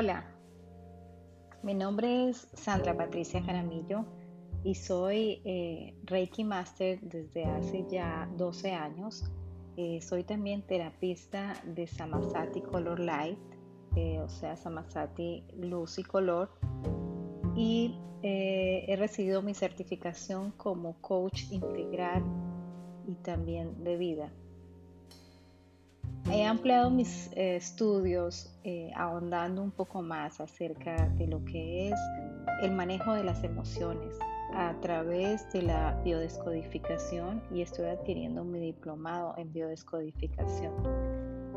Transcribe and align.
Hola, 0.00 0.24
mi 1.64 1.74
nombre 1.74 2.28
es 2.28 2.46
Sandra 2.54 2.96
Patricia 2.96 3.42
Jaramillo 3.42 4.04
y 4.62 4.76
soy 4.76 5.42
eh, 5.44 5.92
Reiki 6.04 6.44
Master 6.44 7.00
desde 7.00 7.44
hace 7.44 7.84
ya 7.90 8.30
12 8.36 8.74
años. 8.74 9.24
Eh, 9.76 10.00
soy 10.00 10.22
también 10.22 10.62
terapista 10.62 11.60
de 11.64 11.88
Samasati 11.88 12.60
Color 12.60 13.00
Light, 13.00 13.40
eh, 13.96 14.20
o 14.20 14.28
sea, 14.28 14.54
Samasati 14.54 15.42
Luz 15.56 15.98
y 15.98 16.04
Color. 16.04 16.48
Y 17.56 17.98
he 18.22 18.94
recibido 18.96 19.42
mi 19.42 19.52
certificación 19.52 20.52
como 20.52 20.94
coach 21.00 21.50
integral 21.50 22.22
y 23.08 23.16
también 23.16 23.82
de 23.82 23.96
vida. 23.96 24.32
He 26.30 26.44
ampliado 26.44 26.90
mis 26.90 27.30
eh, 27.32 27.56
estudios 27.56 28.50
eh, 28.62 28.90
ahondando 28.94 29.62
un 29.62 29.70
poco 29.70 30.02
más 30.02 30.40
acerca 30.40 31.08
de 31.16 31.26
lo 31.26 31.42
que 31.46 31.88
es 31.88 31.94
el 32.62 32.72
manejo 32.72 33.14
de 33.14 33.24
las 33.24 33.42
emociones 33.44 34.14
a 34.52 34.74
través 34.82 35.50
de 35.52 35.62
la 35.62 35.98
biodescodificación 36.04 37.42
y 37.50 37.62
estoy 37.62 37.86
adquiriendo 37.86 38.44
mi 38.44 38.58
diplomado 38.60 39.34
en 39.38 39.50
biodescodificación. 39.54 40.74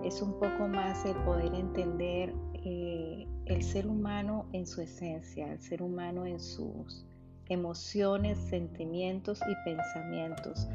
Es 0.05 0.21
un 0.21 0.39
poco 0.39 0.69
más 0.69 1.03
el 1.03 1.15
poder 1.17 1.53
entender 1.53 2.33
eh, 2.53 3.27
el 3.47 3.63
ser 3.63 3.87
humano 3.87 4.45
en 4.53 4.65
su 4.65 4.81
esencia, 4.81 5.51
el 5.51 5.59
ser 5.59 5.83
humano 5.83 6.25
en 6.25 6.39
sus 6.39 7.05
emociones, 7.49 8.37
sentimientos 8.37 9.41
y 9.49 9.65
pensamientos 9.65 10.69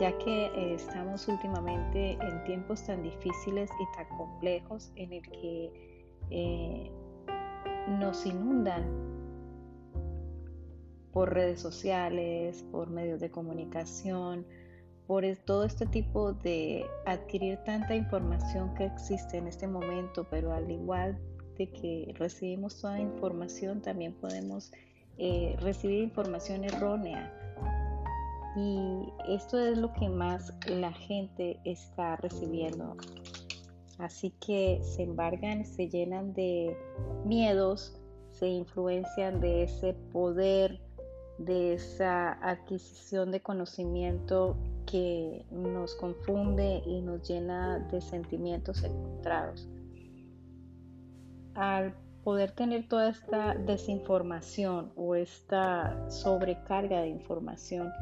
ya 0.00 0.16
que 0.16 0.46
eh, 0.46 0.74
estamos 0.74 1.28
últimamente 1.28 2.12
en 2.12 2.42
tiempos 2.44 2.84
tan 2.86 3.02
difíciles 3.02 3.70
y 3.78 3.96
tan 3.96 4.08
complejos 4.16 4.90
en 4.96 5.12
el 5.12 5.22
que 5.22 5.72
eh, 6.30 6.90
nos 7.98 8.24
inundan 8.24 8.82
por 11.12 11.34
redes 11.34 11.60
sociales, 11.60 12.64
por 12.72 12.88
medios 12.88 13.20
de 13.20 13.30
comunicación, 13.30 14.46
por 15.06 15.24
todo 15.44 15.64
este 15.64 15.84
tipo 15.84 16.32
de 16.32 16.86
adquirir 17.04 17.58
tanta 17.64 17.94
información 17.94 18.72
que 18.74 18.86
existe 18.86 19.36
en 19.36 19.48
este 19.48 19.66
momento, 19.66 20.26
pero 20.30 20.54
al 20.54 20.70
igual 20.70 21.18
de 21.58 21.70
que 21.70 22.14
recibimos 22.16 22.80
toda 22.80 22.98
información, 22.98 23.82
también 23.82 24.14
podemos 24.14 24.72
eh, 25.18 25.56
recibir 25.60 26.04
información 26.04 26.64
errónea 26.64 27.34
y 28.56 29.12
esto 29.28 29.58
es 29.58 29.78
lo 29.78 29.92
que 29.92 30.08
más 30.08 30.52
la 30.66 30.92
gente 30.92 31.58
está 31.64 32.16
recibiendo. 32.16 32.96
Así 33.98 34.30
que 34.44 34.80
se 34.82 35.02
embargan, 35.02 35.64
se 35.64 35.88
llenan 35.88 36.32
de 36.32 36.76
miedos, 37.24 38.00
se 38.30 38.48
influencian 38.48 39.40
de 39.40 39.64
ese 39.64 39.94
poder, 40.12 40.80
de 41.38 41.74
esa 41.74 42.32
adquisición 42.46 43.30
de 43.30 43.40
conocimiento 43.40 44.56
que 44.86 45.44
nos 45.50 45.94
confunde 45.94 46.82
y 46.86 47.02
nos 47.02 47.28
llena 47.28 47.78
de 47.90 48.00
sentimientos 48.00 48.82
encontrados. 48.82 49.68
Poder 52.24 52.52
tener 52.52 52.86
toda 52.88 53.10
esta 53.10 53.54
desinformación 53.54 54.92
o 54.96 55.14
esta 55.14 56.10
sobrecarga 56.10 57.00
de 57.00 57.08
información, 57.08 57.92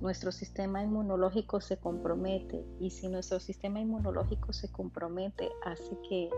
nuestro 0.00 0.32
sistema 0.32 0.82
inmunológico 0.82 1.60
se 1.60 1.76
compromete 1.76 2.64
y 2.80 2.90
si 2.90 3.08
nuestro 3.08 3.40
sistema 3.40 3.80
inmunológico 3.80 4.52
se 4.52 4.70
compromete 4.70 5.48
hace 5.64 5.96
que 6.08 6.30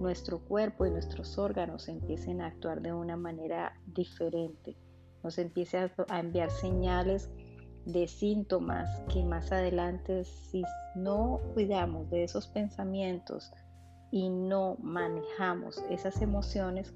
nuestro 0.00 0.40
cuerpo 0.40 0.86
y 0.86 0.90
nuestros 0.90 1.38
órganos 1.38 1.88
empiecen 1.88 2.40
a 2.40 2.46
actuar 2.46 2.80
de 2.82 2.92
una 2.92 3.16
manera 3.16 3.78
diferente, 3.86 4.76
nos 5.22 5.38
empiece 5.38 5.78
a, 5.78 5.92
a 6.08 6.20
enviar 6.20 6.50
señales 6.50 7.30
de 7.84 8.06
síntomas 8.06 9.00
que 9.12 9.24
más 9.24 9.50
adelante 9.50 10.24
si 10.24 10.62
no 10.94 11.40
cuidamos 11.54 12.10
de 12.10 12.24
esos 12.24 12.46
pensamientos, 12.48 13.50
y 14.10 14.30
no 14.30 14.76
manejamos 14.80 15.84
esas 15.90 16.20
emociones, 16.22 16.94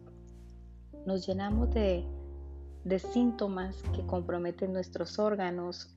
nos 1.06 1.26
llenamos 1.26 1.70
de, 1.74 2.06
síntomas 2.98 3.82
que 3.94 4.04
comprometen 4.06 4.72
nuestros 4.72 5.18
órganos 5.18 5.96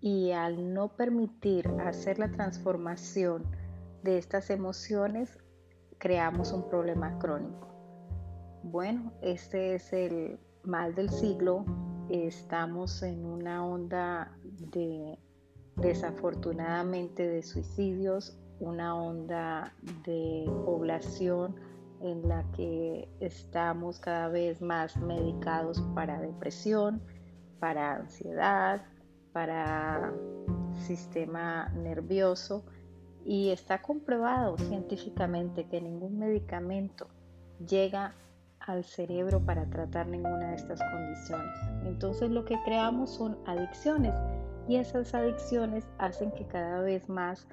y 0.00 0.32
al 0.32 0.72
no 0.72 0.96
permitir 0.96 1.68
hacer 1.86 2.18
la 2.18 2.30
transformación 2.30 3.44
de 4.02 4.18
estas 4.18 4.50
emociones, 4.50 5.38
creamos 5.98 6.52
un 6.52 6.68
problema 6.68 7.18
crónico. 7.18 7.68
Bueno, 8.64 9.12
este 9.22 9.74
es 9.74 9.92
el 9.92 10.40
mal 10.64 10.94
del 10.94 11.10
siglo. 11.10 11.64
Estamos 12.08 13.02
en 13.02 13.24
una 13.24 13.64
onda 13.64 14.36
de 14.42 15.18
desafortunadamente 15.76 17.26
de 17.26 17.42
suicidios 17.42 18.36
una 18.62 18.94
onda 18.94 19.74
de 20.04 20.44
población 20.64 21.56
en 22.00 22.28
la 22.28 22.44
que 22.52 23.08
estamos 23.20 23.98
cada 23.98 24.28
vez 24.28 24.62
más 24.62 24.96
medicados 24.96 25.80
para 25.94 26.20
depresión, 26.20 27.02
para 27.60 27.96
ansiedad, 27.96 28.82
para 29.32 30.12
sistema 30.86 31.68
nervioso 31.70 32.64
y 33.24 33.50
está 33.50 33.82
comprobado 33.82 34.58
científicamente 34.58 35.68
que 35.68 35.80
ningún 35.80 36.18
medicamento 36.18 37.08
llega 37.66 38.14
al 38.60 38.84
cerebro 38.84 39.44
para 39.44 39.68
tratar 39.70 40.06
ninguna 40.06 40.50
de 40.50 40.56
estas 40.56 40.80
condiciones. 40.80 41.56
Entonces 41.84 42.30
lo 42.30 42.44
que 42.44 42.58
creamos 42.64 43.10
son 43.10 43.38
adicciones 43.46 44.14
y 44.68 44.76
esas 44.76 45.14
adicciones 45.14 45.84
hacen 45.98 46.30
que 46.32 46.46
cada 46.46 46.80
vez 46.80 47.08
más 47.08 47.48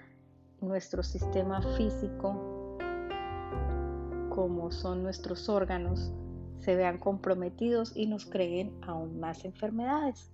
nuestro 0.62 1.04
sistema 1.04 1.62
físico, 1.78 2.78
como 4.30 4.72
son 4.72 5.04
nuestros 5.04 5.50
órganos, 5.50 6.12
se 6.58 6.76
vean 6.76 6.98
comprometidos 6.98 7.96
y 7.96 8.08
nos 8.08 8.26
creen 8.26 8.78
aún 8.82 9.20
más 9.20 9.46
enfermedades. 9.46 10.32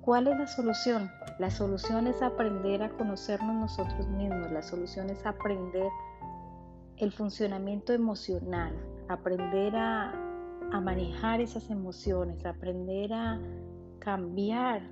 ¿Cuál 0.00 0.26
es 0.26 0.38
la 0.38 0.46
solución? 0.46 1.10
La 1.38 1.50
solución 1.50 2.06
es 2.06 2.22
aprender 2.22 2.82
a 2.82 2.90
conocernos 2.90 3.54
nosotros 3.54 4.08
mismos, 4.08 4.50
la 4.50 4.62
solución 4.62 5.10
es 5.10 5.24
aprender 5.24 5.88
el 6.96 7.12
funcionamiento 7.12 7.92
emocional, 7.92 8.74
aprender 9.08 9.74
a, 9.76 10.18
manejar 10.82 11.42
esas 11.42 11.68
emociones, 11.68 12.46
aprender 12.46 13.12
a 13.12 13.38
cambiar, 13.98 14.82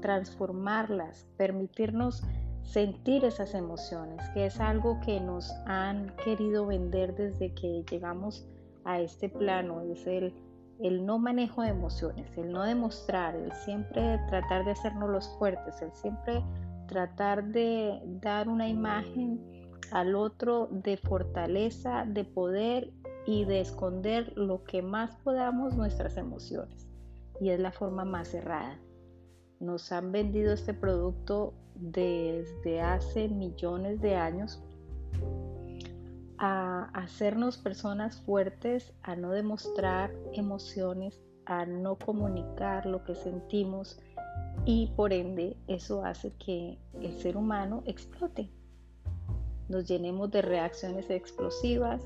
transformarlas, 0.00 1.24
permitirnos 1.36 2.24
sentir 2.72 3.24
esas 3.24 3.54
emociones, 3.54 4.28
que 4.30 4.46
es 4.46 4.60
algo 4.60 5.00
que 5.00 5.20
nos 5.20 5.50
han 5.66 6.14
querido 6.22 6.66
vender 6.66 7.14
desde 7.14 7.54
que 7.54 7.84
llegamos 7.90 8.46
a 8.84 9.00
este 9.00 9.28
plano, 9.28 9.80
es 9.80 10.06
el, 10.06 10.34
el 10.80 11.06
no 11.06 11.18
manejo 11.18 11.62
de 11.62 11.68
emociones, 11.68 12.36
el 12.36 12.52
no 12.52 12.62
demostrar, 12.64 13.34
el 13.34 13.52
siempre 13.52 14.20
tratar 14.28 14.64
de 14.66 14.72
hacernos 14.72 15.08
los 15.08 15.28
fuertes, 15.38 15.80
el 15.80 15.92
siempre 15.92 16.44
tratar 16.86 17.44
de 17.44 18.00
dar 18.20 18.48
una 18.48 18.68
imagen 18.68 19.40
al 19.90 20.14
otro 20.14 20.68
de 20.70 20.98
fortaleza, 20.98 22.04
de 22.06 22.24
poder 22.24 22.92
y 23.26 23.44
de 23.44 23.60
esconder 23.60 24.32
lo 24.36 24.64
que 24.64 24.82
más 24.82 25.16
podamos 25.16 25.74
nuestras 25.74 26.16
emociones. 26.18 26.86
Y 27.40 27.50
es 27.50 27.60
la 27.60 27.72
forma 27.72 28.04
más 28.04 28.34
errada. 28.34 28.78
Nos 29.60 29.90
han 29.92 30.12
vendido 30.12 30.52
este 30.52 30.74
producto 30.74 31.54
desde 31.74 32.80
hace 32.80 33.28
millones 33.28 34.00
de 34.00 34.14
años 34.16 34.62
a 36.38 36.84
hacernos 36.94 37.58
personas 37.58 38.20
fuertes, 38.22 38.92
a 39.02 39.16
no 39.16 39.30
demostrar 39.30 40.12
emociones, 40.32 41.20
a 41.46 41.66
no 41.66 41.96
comunicar 41.96 42.86
lo 42.86 43.02
que 43.04 43.14
sentimos 43.14 43.98
y 44.64 44.92
por 44.94 45.12
ende 45.12 45.56
eso 45.66 46.04
hace 46.04 46.32
que 46.34 46.78
el 47.00 47.12
ser 47.18 47.36
humano 47.36 47.82
explote. 47.86 48.50
Nos 49.68 49.88
llenemos 49.88 50.30
de 50.30 50.42
reacciones 50.42 51.10
explosivas, 51.10 52.02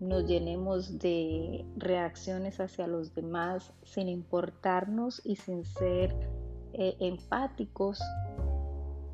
nos 0.00 0.26
llenemos 0.26 0.98
de 0.98 1.64
reacciones 1.76 2.58
hacia 2.58 2.86
los 2.86 3.14
demás 3.14 3.72
sin 3.84 4.08
importarnos 4.08 5.20
y 5.24 5.36
sin 5.36 5.64
ser 5.64 6.14
eh, 6.72 6.96
empáticos 7.00 8.00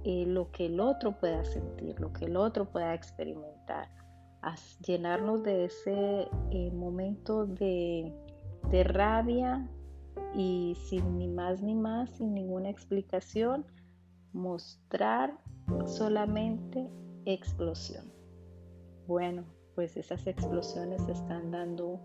eh, 0.04 0.24
lo 0.26 0.50
que 0.52 0.66
el 0.66 0.78
otro 0.78 1.18
pueda 1.18 1.44
sentir, 1.44 1.98
lo 2.00 2.12
que 2.12 2.26
el 2.26 2.36
otro 2.36 2.70
pueda 2.70 2.94
experimentar, 2.94 3.88
llenarnos 4.86 5.42
de 5.42 5.64
ese 5.64 6.28
eh, 6.50 6.70
momento 6.70 7.44
de, 7.46 8.14
de 8.70 8.84
rabia 8.84 9.68
y 10.34 10.76
sin 10.88 11.18
ni 11.18 11.26
más 11.26 11.60
ni 11.60 11.74
más, 11.74 12.10
sin 12.10 12.34
ninguna 12.34 12.70
explicación, 12.70 13.66
mostrar 14.32 15.36
solamente 15.86 16.88
explosión. 17.24 18.12
Bueno, 19.08 19.44
pues 19.74 19.96
esas 19.96 20.26
explosiones 20.26 21.02
se 21.02 21.12
están 21.12 21.50
dando 21.50 22.00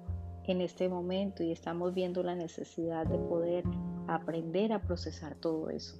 en 0.45 0.61
este 0.61 0.89
momento 0.89 1.43
y 1.43 1.51
estamos 1.51 1.93
viendo 1.93 2.23
la 2.23 2.35
necesidad 2.35 3.05
de 3.05 3.17
poder 3.17 3.63
aprender 4.07 4.73
a 4.73 4.81
procesar 4.81 5.35
todo 5.35 5.69
eso. 5.69 5.97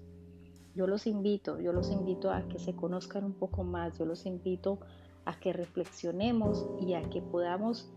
Yo 0.74 0.88
los 0.88 1.06
invito, 1.06 1.60
yo 1.60 1.74
los 1.74 1.92
invito 1.92 2.32
a 2.32 2.48
que 2.48 2.58
se 2.58 2.76
conozcan 2.76 3.26
un 3.26 3.34
poco 3.34 3.64
más, 3.64 3.98
yo 3.98 4.06
los 4.06 4.26
invito 4.26 4.80
a 5.26 5.40
que 5.40 5.54
reflexionemos 5.54 6.66
y 6.80 6.94
a 6.94 7.02
que 7.10 7.22
podamos 7.22 7.92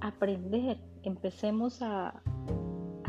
aprender, 0.00 0.78
empecemos 1.02 1.80
a, 1.82 2.22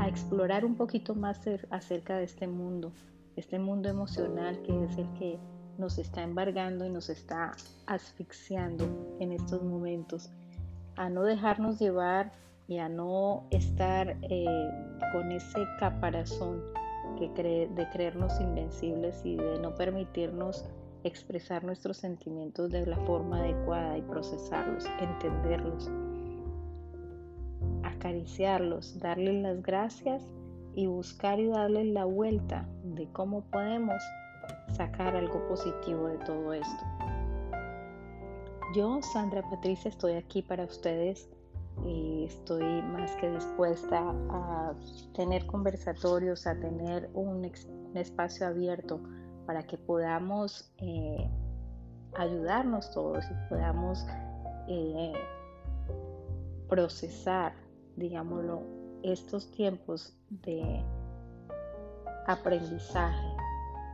explorar 0.08 0.66
un 0.66 0.76
poquito 0.76 1.16
más 1.16 1.42
acerca 1.72 2.18
de 2.18 2.26
este 2.26 2.48
mundo, 2.48 2.92
este 3.36 3.58
mundo 3.58 3.90
emocional 3.90 4.62
que 4.62 4.84
es 4.84 4.98
el 4.98 5.12
que 5.14 5.40
nos 5.78 5.98
está 5.98 6.22
embargando 6.22 6.86
y 6.86 6.90
nos 6.90 7.10
está 7.10 7.54
asfixiando 7.88 9.18
en 9.20 9.32
estos 9.32 9.64
momentos, 9.64 10.30
a 10.96 11.10
no 11.10 11.24
dejarnos 11.24 11.80
llevar 11.80 12.34
y 12.68 12.80
a 12.80 12.90
no 12.90 13.48
estar 13.52 14.18
eh, 14.22 14.70
con 15.12 15.32
ese 15.32 15.66
caparazón 15.80 16.62
que 17.18 17.30
de 17.74 17.90
creernos 17.90 18.40
invencibles 18.42 19.22
y 19.24 19.38
de 19.38 19.60
no 19.60 19.76
permitirnos 19.76 20.66
expresar 21.04 21.64
nuestros 21.64 21.98
sentimientos 21.98 22.72
de 22.72 22.86
la 22.86 22.98
forma 23.06 23.40
adecuada 23.40 23.98
y 23.98 24.02
procesarlos, 24.02 24.86
entenderlos, 25.00 25.90
acariciarlos, 27.84 29.00
darles 29.00 29.42
las 29.42 29.62
gracias 29.62 30.24
y 30.74 30.88
buscar 30.88 31.40
y 31.40 31.48
darles 31.48 31.86
la 31.88 32.06
vuelta 32.06 32.68
de 32.84 33.08
cómo 33.14 33.42
podemos 33.46 34.02
sacar 34.74 35.16
algo 35.16 35.48
positivo 35.48 36.08
de 36.08 36.18
todo 36.20 36.54
esto. 36.54 36.84
Yo, 38.76 39.00
Sandra 39.14 39.48
Patricia, 39.50 39.90
estoy 39.90 40.14
aquí 40.14 40.42
para 40.42 40.66
ustedes 40.66 41.30
estoy 42.26 42.82
más 42.82 43.12
que 43.18 43.30
dispuesta 43.30 44.00
a 44.30 44.74
tener 45.14 45.46
conversatorios, 45.46 46.48
a 46.48 46.60
tener 46.60 47.10
un, 47.14 47.46
espacio 47.96 48.48
abierto 48.48 49.00
para 49.46 49.64
que 49.64 49.78
podamos 49.78 50.70
eh, 50.80 51.30
ayudarnos 52.18 52.92
todos 52.92 53.24
y 53.26 53.50
podamos 53.50 54.06
eh, 54.68 55.14
procesar, 56.68 57.54
digámoslo, 57.96 58.64
estos 59.04 59.50
tiempos 59.52 60.18
de 60.30 60.84
aprendizaje 62.28 63.36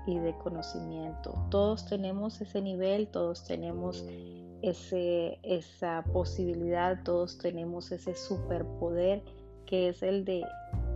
y 0.08 0.18
de 0.18 0.36
conocimiento. 0.38 1.36
Todos 1.50 1.86
tenemos 1.86 2.42
ese 2.42 2.62
nivel, 2.62 3.08
todos 3.10 3.46
tenemos 3.46 4.04
esa 4.62 6.04
posibilidad, 6.14 7.04
todos 7.04 7.38
tenemos 7.38 7.92
ese 7.92 8.16
superpoder 8.16 9.24
que 9.66 9.90
es 9.90 10.04
el 10.04 10.26
de 10.26 10.44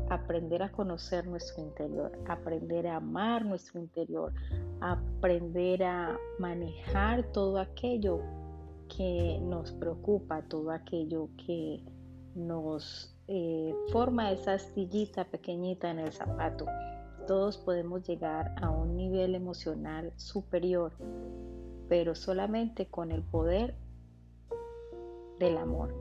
aprender 0.10 0.62
a 0.62 0.72
conocer 0.72 1.26
nuestro 1.28 1.64
interior, 1.64 2.12
aprender 2.28 2.88
a 2.88 2.98
amar 2.98 3.46
nuestro 3.46 3.80
interior, 3.80 4.34
aprender 4.82 5.84
a 5.84 6.18
manejar 6.40 7.24
todo 7.32 7.58
aquello 7.58 8.22
que 8.96 9.40
nos 9.42 9.72
preocupa, 9.72 10.44
todo 10.44 10.72
aquello 10.72 11.30
que 11.46 11.84
nos 12.36 13.16
eh, 13.28 13.74
forma 13.92 14.32
esa 14.32 14.54
astillita 14.54 15.26
pequeñita 15.26 15.90
en 15.90 16.00
el 16.00 16.12
zapato. 16.12 16.66
Todos 17.26 17.58
podemos 17.58 18.08
llegar 18.08 18.54
a 18.62 18.70
un 18.70 18.96
nivel 18.96 19.34
emocional 19.34 20.14
superior 20.16 20.92
pero 21.90 22.16
solamente 22.16 22.88
con 22.88 23.12
el 23.12 23.22
poder 23.22 23.76
del 25.40 25.58
amor, 25.58 25.94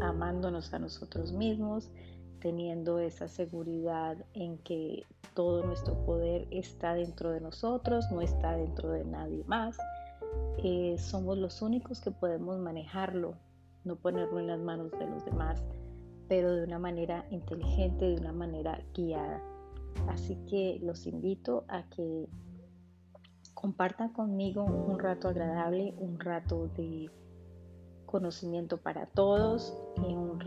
amándonos 0.00 0.72
a 0.72 0.78
nosotros 0.78 1.32
mismos, 1.32 1.90
teniendo 2.40 2.98
esa 2.98 3.28
seguridad 3.28 4.16
en 4.34 4.58
que 4.58 5.04
todo 5.34 5.64
nuestro 5.64 5.94
poder 6.04 6.46
está 6.50 6.94
dentro 6.94 7.30
de 7.30 7.40
nosotros, 7.40 8.06
no 8.10 8.20
está 8.20 8.56
dentro 8.56 8.90
de 8.90 9.04
nadie 9.04 9.44
más. 9.46 9.76
Eh, 10.58 10.96
somos 10.98 11.38
los 11.38 11.60
únicos 11.62 12.00
que 12.00 12.10
podemos 12.10 12.58
manejarlo, 12.58 13.34
no 13.84 13.96
ponerlo 13.96 14.40
en 14.40 14.46
las 14.46 14.60
manos 14.60 14.92
de 14.92 15.06
los 15.06 15.24
demás, 15.24 15.62
pero 16.28 16.54
de 16.54 16.64
una 16.64 16.78
manera 16.78 17.26
inteligente, 17.30 18.06
de 18.06 18.20
una 18.20 18.32
manera 18.32 18.80
guiada. 18.94 19.42
Así 20.08 20.36
que 20.48 20.78
los 20.82 21.06
invito 21.06 21.64
a 21.68 21.82
que 21.88 22.28
compartan 23.66 24.10
conmigo 24.10 24.62
un 24.62 24.96
rato 24.96 25.26
agradable, 25.26 25.92
un 25.98 26.20
rato 26.20 26.68
de 26.76 27.10
conocimiento 28.06 28.76
para 28.76 29.06
todos, 29.06 29.76
y 30.08 30.14
un, 30.14 30.38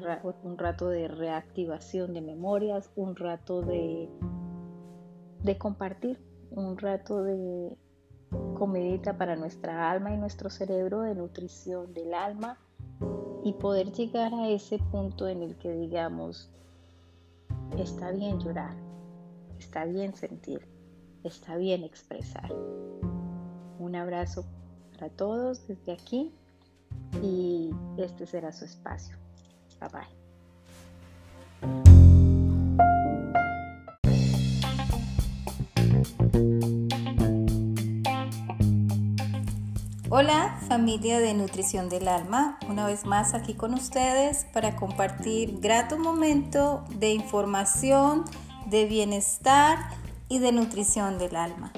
rato 0.57 0.88
de 0.88 1.10
reactivación 1.10 2.13
de 2.13 2.21
memorias, 2.21 2.89
un 2.95 3.18
rato 3.18 3.62
de, 3.62 4.10
de 5.44 5.57
compartir, 5.57 6.18
un 6.51 6.77
rato 6.77 7.21
de 7.24 7.75
comidita 8.57 9.18
para 9.18 9.36
nuestra 9.36 9.92
alma 9.92 10.13
y 10.13 10.18
nuestro 10.18 10.50
cerebro, 10.50 11.01
de 11.01 11.13
nutrición 11.13 11.94
del 11.94 12.13
alma 12.13 12.57
y 13.44 13.51
poder 13.51 13.92
llegar 13.92 14.33
a 14.33 14.48
ese 14.48 14.80
punto 14.80 15.27
en 15.27 15.44
el 15.44 15.57
que 15.57 15.74
digamos, 15.74 16.50
está 17.77 18.12
bien 18.12 18.39
llorar, 18.39 18.77
está 19.57 19.83
bien 19.83 20.15
sentir, 20.15 20.65
está 21.25 21.57
bien 21.57 21.83
expresar. 21.83 22.50
Un 23.79 23.95
abrazo 23.95 24.45
para 24.91 25.09
todos 25.09 25.65
desde 25.67 25.93
aquí 25.93 26.33
y 27.23 27.71
este 27.97 28.27
será 28.27 28.51
su 28.51 28.65
espacio. 28.65 29.15
Bye 29.79 29.89
bye. 29.89 30.19
Hola 40.11 40.59
familia 40.67 41.19
de 41.19 41.33
Nutrición 41.33 41.87
del 41.87 42.09
Alma, 42.09 42.59
una 42.67 42.85
vez 42.85 43.05
más 43.05 43.33
aquí 43.33 43.53
con 43.53 43.73
ustedes 43.73 44.45
para 44.51 44.75
compartir 44.75 45.59
grato 45.61 45.97
momento 45.97 46.83
de 46.97 47.13
información, 47.13 48.25
de 48.65 48.85
bienestar 48.85 49.77
y 50.27 50.39
de 50.39 50.51
nutrición 50.51 51.17
del 51.17 51.37
alma. 51.37 51.71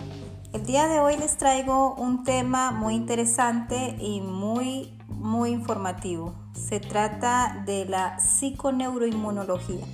El 0.53 0.65
día 0.65 0.89
de 0.89 0.99
hoy 0.99 1.15
les 1.15 1.37
traigo 1.37 1.95
un 1.95 2.25
tema 2.25 2.71
muy 2.71 2.95
interesante 2.95 3.95
y 4.01 4.19
muy, 4.19 4.99
muy 5.07 5.51
informativo. 5.51 6.35
Se 6.51 6.81
trata 6.81 7.63
de 7.65 7.85
la 7.85 8.19
psiconeuroinmunología. 8.19 9.85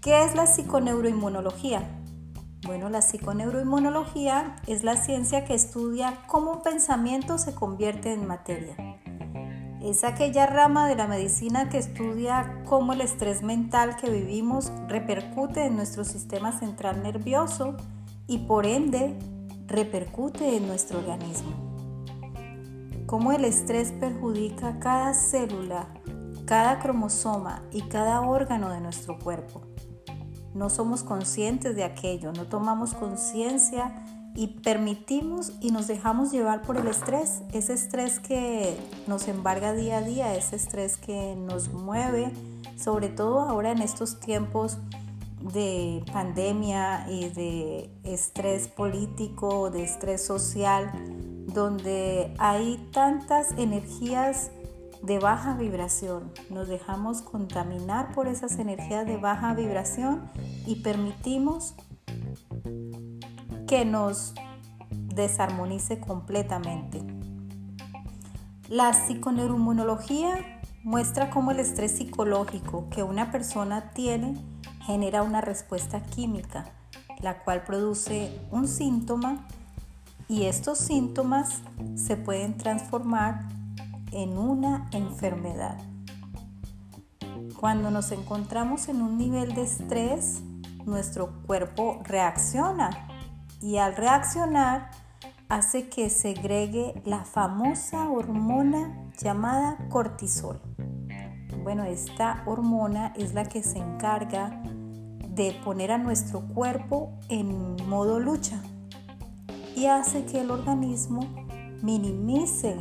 ¿Qué 0.00 0.24
es 0.24 0.34
la 0.34 0.48
psiconeuroinmunología? 0.48 1.88
Bueno, 2.66 2.90
la 2.90 3.02
psiconeuroinmunología 3.02 4.56
es 4.66 4.82
la 4.82 4.96
ciencia 4.96 5.44
que 5.44 5.54
estudia 5.54 6.18
cómo 6.26 6.54
un 6.54 6.62
pensamiento 6.62 7.38
se 7.38 7.54
convierte 7.54 8.12
en 8.12 8.26
materia. 8.26 8.74
Es 9.80 10.02
aquella 10.02 10.46
rama 10.46 10.88
de 10.88 10.96
la 10.96 11.06
medicina 11.06 11.68
que 11.68 11.78
estudia 11.78 12.64
cómo 12.64 12.94
el 12.94 13.00
estrés 13.00 13.44
mental 13.44 13.94
que 13.94 14.10
vivimos 14.10 14.72
repercute 14.88 15.66
en 15.66 15.76
nuestro 15.76 16.02
sistema 16.02 16.50
central 16.50 17.04
nervioso 17.04 17.76
y 18.26 18.38
por 18.38 18.66
ende 18.66 19.16
repercute 19.66 20.56
en 20.56 20.66
nuestro 20.66 20.98
organismo. 20.98 21.52
Cómo 23.06 23.32
el 23.32 23.44
estrés 23.44 23.92
perjudica 23.92 24.78
cada 24.78 25.14
célula, 25.14 25.88
cada 26.44 26.78
cromosoma 26.78 27.62
y 27.72 27.82
cada 27.82 28.20
órgano 28.22 28.70
de 28.70 28.80
nuestro 28.80 29.18
cuerpo. 29.18 29.62
No 30.54 30.70
somos 30.70 31.02
conscientes 31.02 31.76
de 31.76 31.84
aquello, 31.84 32.32
no 32.32 32.46
tomamos 32.46 32.94
conciencia 32.94 34.02
y 34.34 34.48
permitimos 34.48 35.52
y 35.60 35.70
nos 35.70 35.86
dejamos 35.86 36.30
llevar 36.30 36.62
por 36.62 36.76
el 36.76 36.86
estrés, 36.86 37.42
ese 37.52 37.72
estrés 37.72 38.18
que 38.20 38.76
nos 39.06 39.28
embarga 39.28 39.72
día 39.72 39.98
a 39.98 40.02
día, 40.02 40.34
ese 40.34 40.56
estrés 40.56 40.96
que 40.96 41.34
nos 41.36 41.72
mueve, 41.72 42.32
sobre 42.76 43.08
todo 43.08 43.40
ahora 43.40 43.72
en 43.72 43.82
estos 43.82 44.20
tiempos 44.20 44.78
de 45.52 46.02
pandemia 46.12 47.06
y 47.08 47.28
de 47.30 47.90
estrés 48.04 48.68
político, 48.68 49.70
de 49.70 49.84
estrés 49.84 50.24
social, 50.24 50.90
donde 51.46 52.34
hay 52.38 52.88
tantas 52.92 53.52
energías 53.58 54.50
de 55.02 55.18
baja 55.18 55.54
vibración. 55.54 56.32
Nos 56.50 56.68
dejamos 56.68 57.22
contaminar 57.22 58.12
por 58.12 58.28
esas 58.28 58.58
energías 58.58 59.06
de 59.06 59.16
baja 59.16 59.54
vibración 59.54 60.30
y 60.66 60.76
permitimos 60.76 61.74
que 63.66 63.84
nos 63.84 64.34
desarmonice 64.90 66.00
completamente. 66.00 67.02
La 68.68 68.92
psiconeuroinmunología 68.92 70.60
muestra 70.82 71.30
cómo 71.30 71.52
el 71.52 71.60
estrés 71.60 71.92
psicológico 71.92 72.88
que 72.90 73.02
una 73.02 73.30
persona 73.30 73.90
tiene 73.90 74.34
genera 74.86 75.22
una 75.22 75.40
respuesta 75.40 76.00
química, 76.00 76.64
la 77.20 77.42
cual 77.42 77.64
produce 77.64 78.40
un 78.52 78.68
síntoma 78.68 79.44
y 80.28 80.44
estos 80.44 80.78
síntomas 80.78 81.60
se 81.96 82.16
pueden 82.16 82.56
transformar 82.56 83.40
en 84.12 84.38
una 84.38 84.88
enfermedad. 84.92 85.76
Cuando 87.58 87.90
nos 87.90 88.12
encontramos 88.12 88.88
en 88.88 89.02
un 89.02 89.18
nivel 89.18 89.54
de 89.54 89.62
estrés, 89.62 90.42
nuestro 90.84 91.42
cuerpo 91.46 92.00
reacciona 92.04 92.90
y 93.60 93.78
al 93.78 93.96
reaccionar 93.96 94.90
hace 95.48 95.88
que 95.88 96.10
segregue 96.10 97.00
la 97.04 97.24
famosa 97.24 98.08
hormona 98.08 99.10
llamada 99.18 99.78
cortisol. 99.88 100.60
Bueno, 101.62 101.84
esta 101.84 102.44
hormona 102.46 103.12
es 103.16 103.34
la 103.34 103.44
que 103.44 103.62
se 103.62 103.78
encarga 103.78 104.62
de 105.36 105.52
poner 105.64 105.92
a 105.92 105.98
nuestro 105.98 106.40
cuerpo 106.40 107.12
en 107.28 107.76
modo 107.88 108.18
lucha 108.18 108.60
y 109.76 109.86
hace 109.86 110.24
que 110.24 110.40
el 110.40 110.50
organismo 110.50 111.28
minimice 111.82 112.74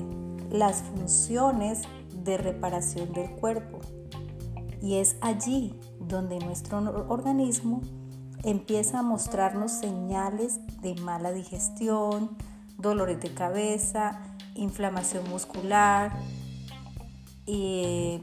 las 0.49 0.81
funciones 0.81 1.81
de 2.23 2.37
reparación 2.37 3.11
del 3.11 3.29
cuerpo. 3.31 3.81
Y 4.81 4.95
es 4.95 5.17
allí 5.19 5.77
donde 5.99 6.39
nuestro 6.39 6.79
organismo 7.09 7.81
empieza 8.43 8.99
a 8.99 9.03
mostrarnos 9.03 9.73
señales 9.73 10.59
de 10.81 10.95
mala 10.95 11.33
digestión, 11.33 12.37
dolores 12.77 13.19
de 13.19 13.33
cabeza, 13.33 14.21
inflamación 14.55 15.29
muscular 15.29 16.13
y 17.45 18.21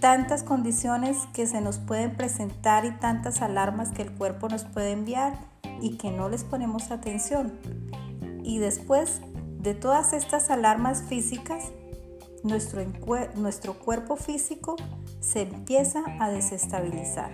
tantas 0.00 0.42
condiciones 0.42 1.18
que 1.34 1.46
se 1.46 1.60
nos 1.60 1.78
pueden 1.78 2.16
presentar 2.16 2.84
y 2.84 2.92
tantas 2.92 3.42
alarmas 3.42 3.90
que 3.90 4.02
el 4.02 4.12
cuerpo 4.12 4.48
nos 4.48 4.64
puede 4.64 4.92
enviar 4.92 5.38
y 5.80 5.96
que 5.96 6.10
no 6.10 6.28
les 6.28 6.44
ponemos 6.44 6.90
atención. 6.90 7.58
Y 8.42 8.58
después 8.58 9.20
de 9.58 9.74
todas 9.74 10.12
estas 10.12 10.50
alarmas 10.50 11.02
físicas, 11.02 11.70
nuestro, 12.42 12.82
nuestro 13.36 13.78
cuerpo 13.78 14.16
físico 14.16 14.76
se 15.20 15.42
empieza 15.42 16.02
a 16.18 16.30
desestabilizar. 16.30 17.30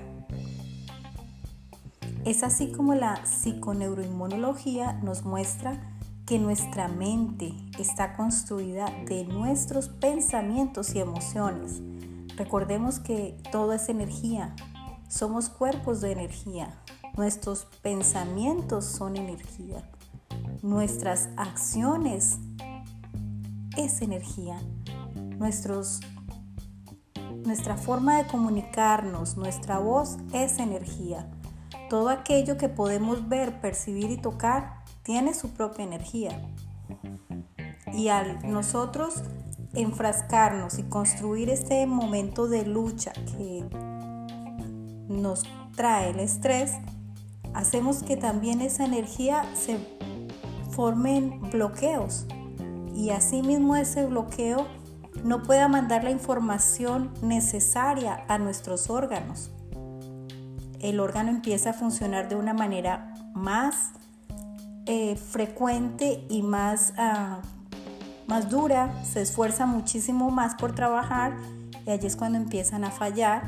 Es 2.24 2.42
así 2.42 2.72
como 2.72 2.94
la 2.94 3.24
psiconeuroinmunología 3.24 4.94
nos 4.94 5.24
muestra 5.24 5.95
que 6.26 6.40
nuestra 6.40 6.88
mente 6.88 7.54
está 7.78 8.16
construida 8.16 8.86
de 9.06 9.24
nuestros 9.24 9.88
pensamientos 9.88 10.94
y 10.96 10.98
emociones. 10.98 11.80
Recordemos 12.36 12.98
que 12.98 13.40
todo 13.52 13.72
es 13.72 13.88
energía, 13.88 14.54
somos 15.08 15.48
cuerpos 15.48 16.00
de 16.00 16.10
energía, 16.10 16.82
nuestros 17.16 17.66
pensamientos 17.80 18.84
son 18.84 19.16
energía, 19.16 19.88
nuestras 20.62 21.28
acciones 21.36 22.38
es 23.76 24.02
energía, 24.02 24.58
nuestros, 25.38 26.00
nuestra 27.44 27.76
forma 27.76 28.18
de 28.18 28.26
comunicarnos, 28.26 29.36
nuestra 29.36 29.78
voz 29.78 30.16
es 30.32 30.58
energía. 30.58 31.30
Todo 31.88 32.08
aquello 32.08 32.56
que 32.56 32.68
podemos 32.68 33.28
ver, 33.28 33.60
percibir 33.60 34.10
y 34.10 34.16
tocar 34.16 34.75
tiene 35.06 35.34
su 35.34 35.50
propia 35.50 35.84
energía. 35.84 36.42
Y 37.94 38.08
al 38.08 38.50
nosotros 38.50 39.22
enfrascarnos 39.72 40.80
y 40.80 40.82
construir 40.82 41.48
este 41.48 41.86
momento 41.86 42.48
de 42.48 42.66
lucha 42.66 43.12
que 43.12 43.64
nos 45.08 45.44
trae 45.76 46.10
el 46.10 46.18
estrés, 46.18 46.72
hacemos 47.54 48.02
que 48.02 48.16
también 48.16 48.60
esa 48.60 48.84
energía 48.84 49.44
se 49.54 49.78
formen 50.70 51.40
bloqueos 51.52 52.26
y 52.92 53.10
asimismo 53.10 53.76
ese 53.76 54.06
bloqueo 54.06 54.66
no 55.22 55.42
pueda 55.44 55.68
mandar 55.68 56.02
la 56.02 56.10
información 56.10 57.14
necesaria 57.22 58.24
a 58.26 58.38
nuestros 58.38 58.90
órganos. 58.90 59.52
El 60.80 60.98
órgano 60.98 61.30
empieza 61.30 61.70
a 61.70 61.74
funcionar 61.74 62.28
de 62.28 62.34
una 62.34 62.54
manera 62.54 63.14
más 63.34 63.92
eh, 64.86 65.16
frecuente 65.16 66.24
y 66.28 66.42
más, 66.42 66.94
ah, 66.96 67.40
más 68.28 68.48
dura, 68.48 69.04
se 69.04 69.22
esfuerza 69.22 69.66
muchísimo 69.66 70.30
más 70.30 70.54
por 70.54 70.76
trabajar 70.76 71.36
y 71.84 71.90
allí 71.90 72.06
es 72.06 72.14
cuando 72.14 72.38
empiezan 72.38 72.84
a 72.84 72.92
fallar, 72.92 73.42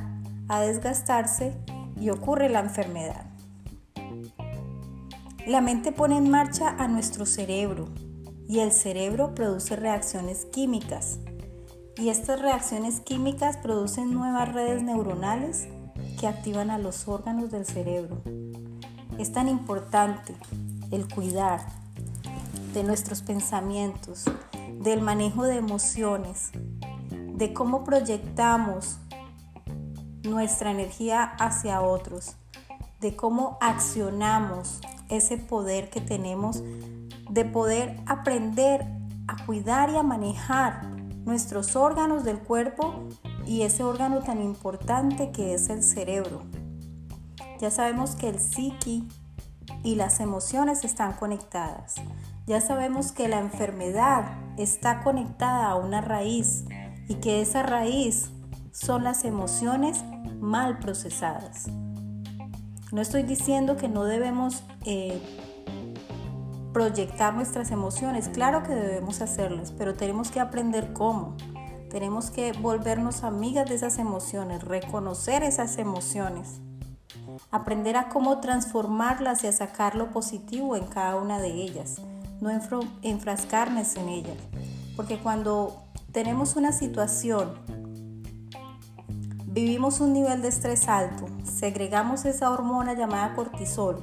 a 0.49 0.61
desgastarse 0.61 1.57
y 2.01 2.11
ocurre 2.11 2.49
la 2.49 2.61
enfermedad. 2.61 3.25
La 5.47 5.61
mente 5.61 5.93
pone 5.93 6.17
en 6.17 6.29
marcha 6.29 6.71
a 6.79 6.89
nuestro 6.89 7.25
cerebro 7.25 7.89
y 8.49 8.59
el 8.59 8.73
cerebro 8.73 9.35
produce 9.35 9.77
reacciones 9.77 10.45
químicas 10.47 11.21
y 11.97 12.09
estas 12.09 12.43
reacciones 12.43 13.01
químicas 13.01 13.57
producen 13.57 14.13
nuevas 14.13 14.53
redes 14.53 14.83
neuronales 14.83 15.69
que 16.19 16.27
activan 16.27 16.71
a 16.71 16.79
los 16.79 17.07
órganos 17.07 17.51
del 17.51 17.65
cerebro. 17.65 18.23
Es 19.19 19.33
tan 19.33 19.49
importante 19.49 20.35
el 20.91 21.09
cuidar 21.09 21.61
de 22.75 22.85
nuestros 22.85 23.23
pensamientos, 23.23 24.25
del 24.81 25.01
manejo 25.01 25.45
de 25.45 25.57
emociones, 25.57 26.51
de 27.11 27.53
cómo 27.53 27.85
proyectamos 27.85 28.99
nuestra 30.23 30.71
energía 30.71 31.23
hacia 31.23 31.81
otros, 31.81 32.37
de 33.01 33.17
cómo 33.17 33.59
accionamos 33.61 34.81
ese 35.09 35.39
poder 35.39 35.89
que 35.91 36.01
tenemos 36.01 36.63
de 37.29 37.45
poder 37.45 37.97
aprender 38.07 38.87
a 39.27 39.45
cuidar 39.45 39.91
y 39.91 39.97
a 39.97 40.03
manejar 40.03 40.91
nuestros 41.25 41.77
órganos 41.77 42.25
del 42.25 42.39
cuerpo 42.39 43.09
y 43.47 43.63
ese 43.63 43.85
órgano 43.85 44.23
tan 44.23 44.43
importante 44.43 45.31
que 45.31 45.55
es 45.55 45.69
el 45.69 45.83
cerebro. 45.83 46.43
Ya 47.61 47.71
sabemos 47.71 48.15
que 48.15 48.29
el 48.29 48.39
psiqui 48.39 49.07
y 49.83 49.95
las 49.95 50.21
emociones 50.21 50.85
están 50.85 51.15
conectadas. 51.15 51.97
Ya 52.47 52.61
sabemos 52.61 53.13
que 53.13 53.29
la 53.29 53.39
enfermedad 53.39 54.39
está 54.57 55.03
conectada 55.03 55.69
a 55.69 55.77
una 55.77 56.01
raíz 56.01 56.65
y 57.09 57.17
que 57.17 57.43
esa 57.43 57.63
raíz 57.63 58.31
son 58.73 59.05
las 59.05 59.25
emociones 59.25 60.03
mal 60.41 60.79
procesadas. 60.79 61.67
No 62.91 63.03
estoy 63.03 63.23
diciendo 63.23 63.77
que 63.77 63.89
no 63.89 64.05
debemos 64.05 64.63
eh, 64.87 65.21
proyectar 66.73 67.35
nuestras 67.35 67.71
emociones, 67.71 68.29
claro 68.29 68.63
que 68.63 68.75
debemos 68.75 69.21
hacerlas, 69.21 69.73
pero 69.73 69.95
tenemos 69.95 70.31
que 70.31 70.41
aprender 70.41 70.93
cómo. 70.93 71.37
Tenemos 71.91 72.31
que 72.31 72.53
volvernos 72.53 73.25
amigas 73.25 73.69
de 73.69 73.75
esas 73.75 73.99
emociones, 73.99 74.63
reconocer 74.63 75.43
esas 75.43 75.79
emociones 75.79 76.61
aprender 77.51 77.97
a 77.97 78.09
cómo 78.09 78.41
transformarlas 78.41 79.45
y 79.45 79.47
a 79.47 79.53
sacar 79.53 79.95
lo 79.95 80.11
positivo 80.11 80.77
en 80.77 80.87
cada 80.87 81.17
una 81.17 81.39
de 81.39 81.53
ellas, 81.53 82.01
no 82.41 82.51
enfrascarnos 83.03 83.97
en 83.97 84.09
ellas. 84.09 84.37
Porque 84.97 85.19
cuando 85.19 85.85
tenemos 86.13 86.57
una 86.57 86.73
situación, 86.73 87.55
vivimos 89.47 90.01
un 90.01 90.13
nivel 90.13 90.43
de 90.43 90.49
estrés 90.49 90.89
alto, 90.89 91.27
segregamos 91.45 92.25
esa 92.25 92.51
hormona 92.51 92.95
llamada 92.95 93.35
cortisol 93.35 94.03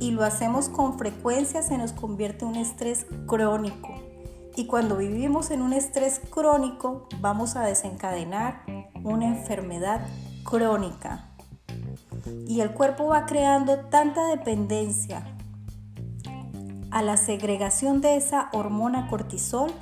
y 0.00 0.10
lo 0.10 0.24
hacemos 0.24 0.68
con 0.68 0.98
frecuencia, 0.98 1.62
se 1.62 1.78
nos 1.78 1.92
convierte 1.92 2.44
en 2.44 2.52
un 2.52 2.56
estrés 2.56 3.06
crónico. 3.26 3.90
Y 4.56 4.66
cuando 4.66 4.96
vivimos 4.96 5.50
en 5.50 5.62
un 5.62 5.72
estrés 5.72 6.20
crónico, 6.30 7.08
vamos 7.20 7.56
a 7.56 7.62
desencadenar 7.62 8.62
una 9.02 9.26
enfermedad 9.26 10.06
crónica 10.44 11.33
y 12.46 12.60
el 12.60 12.72
cuerpo 12.72 13.06
va 13.06 13.26
creando 13.26 13.76
tanta 13.90 14.28
dependencia 14.28 15.26
a 16.90 17.02
la 17.02 17.16
segregación 17.16 18.00
de 18.00 18.16
esa 18.16 18.50
hormona 18.52 19.08
cortisol 19.08 19.72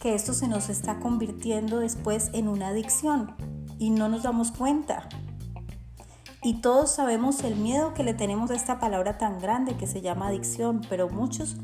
que 0.00 0.14
esto 0.14 0.34
se 0.34 0.48
nos 0.48 0.68
está 0.68 0.98
convirtiendo 0.98 1.78
después 1.78 2.30
en 2.32 2.48
una 2.48 2.68
adicción 2.68 3.34
y 3.78 3.90
no 3.90 4.08
nos 4.08 4.24
damos 4.24 4.50
cuenta. 4.50 5.08
Y 6.42 6.60
todos 6.60 6.90
sabemos 6.90 7.42
el 7.44 7.56
miedo 7.56 7.94
que 7.94 8.04
le 8.04 8.14
tenemos 8.14 8.50
a 8.50 8.54
esta 8.54 8.78
palabra 8.78 9.18
tan 9.18 9.40
grande 9.40 9.76
que 9.76 9.86
se 9.86 10.00
llama 10.00 10.28
adicción, 10.28 10.80
pero 10.88 11.08
muchos 11.08 11.56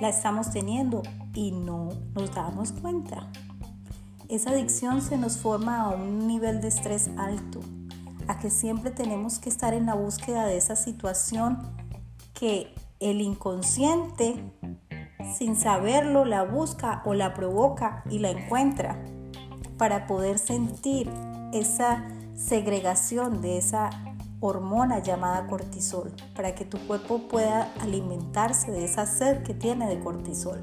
la 0.00 0.08
estamos 0.08 0.50
teniendo 0.50 1.02
y 1.34 1.52
no 1.52 1.88
nos 2.14 2.34
damos 2.34 2.72
cuenta. 2.72 3.30
Esa 4.28 4.50
adicción 4.50 5.02
se 5.02 5.18
nos 5.18 5.38
forma 5.38 5.82
a 5.82 5.88
un 5.90 6.26
nivel 6.26 6.60
de 6.60 6.68
estrés 6.68 7.10
alto 7.18 7.60
a 8.30 8.38
que 8.38 8.48
siempre 8.48 8.92
tenemos 8.92 9.40
que 9.40 9.48
estar 9.48 9.74
en 9.74 9.86
la 9.86 9.94
búsqueda 9.94 10.46
de 10.46 10.56
esa 10.56 10.76
situación 10.76 11.58
que 12.32 12.72
el 13.00 13.20
inconsciente, 13.20 14.52
sin 15.36 15.56
saberlo, 15.56 16.24
la 16.24 16.44
busca 16.44 17.02
o 17.04 17.14
la 17.14 17.34
provoca 17.34 18.04
y 18.08 18.20
la 18.20 18.30
encuentra 18.30 19.02
para 19.76 20.06
poder 20.06 20.38
sentir 20.38 21.10
esa 21.52 22.06
segregación 22.34 23.42
de 23.42 23.58
esa 23.58 23.90
hormona 24.38 25.00
llamada 25.00 25.48
cortisol, 25.48 26.12
para 26.36 26.54
que 26.54 26.64
tu 26.64 26.78
cuerpo 26.86 27.26
pueda 27.26 27.72
alimentarse 27.80 28.70
de 28.70 28.84
esa 28.84 29.06
sed 29.06 29.42
que 29.42 29.54
tiene 29.54 29.88
de 29.88 29.98
cortisol. 29.98 30.60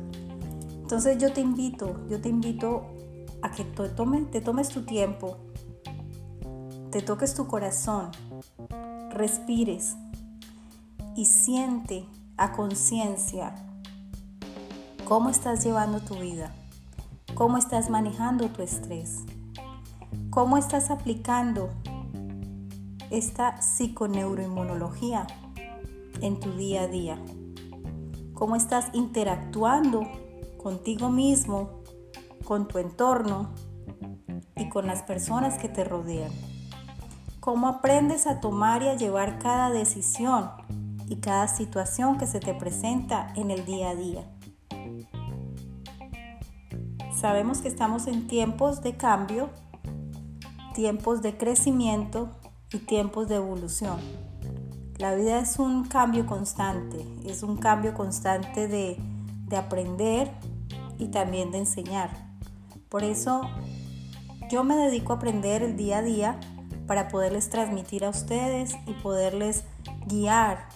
Entonces 0.71 1.17
yo 1.17 1.33
te 1.33 1.41
invito, 1.41 1.99
yo 2.07 2.21
te 2.21 2.29
invito 2.29 2.85
a 3.41 3.51
que 3.51 3.65
te, 3.65 3.89
te 3.89 4.41
tomes 4.41 4.69
tu 4.69 4.85
tiempo, 4.85 5.37
te 6.91 7.01
toques 7.01 7.33
tu 7.33 7.47
corazón, 7.47 8.11
respires 9.11 9.97
y 11.15 11.25
siente 11.25 12.05
a 12.37 12.53
conciencia 12.53 13.55
cómo 15.05 15.29
estás 15.29 15.63
llevando 15.65 15.99
tu 15.99 16.15
vida, 16.15 16.53
cómo 17.35 17.57
estás 17.57 17.89
manejando 17.89 18.47
tu 18.49 18.61
estrés, 18.61 19.23
cómo 20.29 20.57
estás 20.57 20.89
aplicando 20.89 21.69
esta 23.09 23.61
psiconeuroinmunología 23.61 25.27
en 26.21 26.39
tu 26.39 26.53
día 26.53 26.83
a 26.83 26.87
día, 26.87 27.21
cómo 28.33 28.55
estás 28.55 28.87
interactuando 28.93 30.03
contigo 30.57 31.09
mismo, 31.09 31.81
con 32.45 32.67
tu 32.67 32.77
entorno 32.77 33.49
y 34.55 34.69
con 34.69 34.87
las 34.87 35.03
personas 35.03 35.57
que 35.57 35.67
te 35.67 35.83
rodean. 35.83 36.31
Cómo 37.47 37.69
aprendes 37.69 38.27
a 38.27 38.41
tomar 38.41 38.83
y 38.83 38.89
a 38.89 38.95
llevar 38.95 39.39
cada 39.39 39.69
decisión 39.69 40.51
y 41.07 41.15
cada 41.21 41.47
situación 41.47 42.17
que 42.17 42.27
se 42.27 42.41
te 42.41 42.53
presenta 42.53 43.31
en 43.37 43.51
el 43.51 43.65
día 43.65 43.91
a 43.91 43.95
día. 43.95 44.29
Sabemos 47.15 47.59
que 47.59 47.69
estamos 47.69 48.07
en 48.07 48.27
tiempos 48.27 48.81
de 48.81 48.97
cambio, 48.97 49.49
tiempos 50.75 51.21
de 51.21 51.37
crecimiento 51.37 52.37
y 52.73 52.79
tiempos 52.79 53.29
de 53.29 53.35
evolución. 53.35 53.95
La 54.97 55.15
vida 55.15 55.39
es 55.39 55.57
un 55.57 55.85
cambio 55.85 56.25
constante, 56.25 56.97
es 57.25 57.43
un 57.43 57.55
cambio 57.55 57.93
constante 57.93 58.67
de, 58.67 58.97
de 59.45 59.55
aprender 59.55 60.33
y 60.97 61.07
también 61.07 61.51
de 61.51 61.59
enseñar. 61.59 62.09
Por 62.89 63.05
eso 63.05 63.43
yo 64.51 64.65
me 64.65 64.75
dedico 64.75 65.13
a 65.13 65.15
aprender 65.15 65.63
el 65.63 65.77
día 65.77 65.99
a 65.99 66.01
día 66.01 66.39
para 66.87 67.09
poderles 67.09 67.49
transmitir 67.49 68.05
a 68.05 68.09
ustedes 68.09 68.75
y 68.85 68.93
poderles 68.93 69.65
guiar 70.07 70.69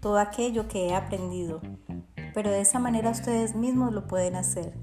todo 0.00 0.18
aquello 0.18 0.68
que 0.68 0.88
he 0.88 0.94
aprendido. 0.94 1.60
Pero 2.34 2.50
de 2.50 2.60
esa 2.60 2.78
manera 2.78 3.10
ustedes 3.10 3.54
mismos 3.54 3.92
lo 3.92 4.06
pueden 4.06 4.36
hacer. 4.36 4.74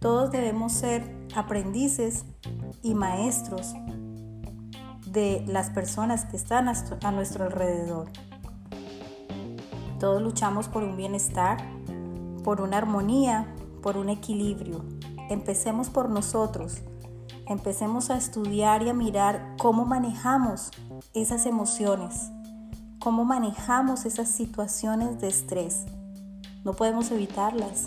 Todos 0.00 0.32
debemos 0.32 0.72
ser 0.72 1.14
aprendices 1.36 2.24
y 2.82 2.94
maestros 2.94 3.74
de 5.06 5.44
las 5.46 5.70
personas 5.70 6.24
que 6.24 6.36
están 6.36 6.68
a 6.68 7.12
nuestro 7.12 7.44
alrededor. 7.44 8.10
Todos 10.00 10.22
luchamos 10.22 10.68
por 10.68 10.82
un 10.82 10.96
bienestar, 10.96 11.58
por 12.42 12.60
una 12.60 12.78
armonía, 12.78 13.46
por 13.82 13.96
un 13.96 14.08
equilibrio. 14.08 14.84
Empecemos 15.28 15.90
por 15.90 16.08
nosotros. 16.08 16.82
Empecemos 17.46 18.10
a 18.10 18.16
estudiar 18.16 18.82
y 18.82 18.88
a 18.88 18.94
mirar 18.94 19.56
cómo 19.58 19.84
manejamos 19.84 20.70
esas 21.14 21.46
emociones, 21.46 22.30
cómo 22.98 23.24
manejamos 23.24 24.06
esas 24.06 24.28
situaciones 24.28 25.20
de 25.20 25.28
estrés. 25.28 25.84
No 26.64 26.74
podemos 26.74 27.10
evitarlas, 27.10 27.86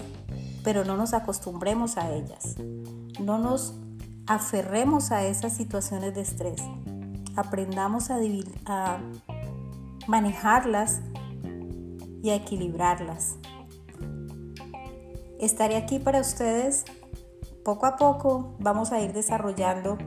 pero 0.63 0.83
no 0.83 0.97
nos 0.97 1.13
acostumbremos 1.13 1.97
a 1.97 2.11
ellas. 2.11 2.55
No 3.19 3.37
nos 3.37 3.75
aferremos 4.27 5.11
a 5.11 5.23
esas 5.23 5.53
situaciones 5.53 6.13
de 6.15 6.21
estrés. 6.21 6.61
Aprendamos 7.35 8.09
a, 8.09 8.99
manejarlas 10.07 11.01
y 12.21 12.29
a 12.29 12.35
equilibrarlas. 12.35 13.35
Estaré 15.39 15.77
aquí 15.77 15.99
para 15.99 16.19
ustedes. 16.19 16.85
Poco 17.65 17.87
a 17.87 17.95
poco 17.95 18.53
vamos 18.59 18.91
a 18.91 19.01
ir 19.01 19.11
desarrollando 19.11 19.97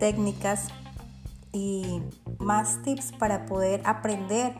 técnicas 0.00 0.66
y 1.52 2.02
más 2.40 2.82
tips 2.82 3.12
para 3.12 3.46
poder 3.46 3.80
aprender 3.84 4.56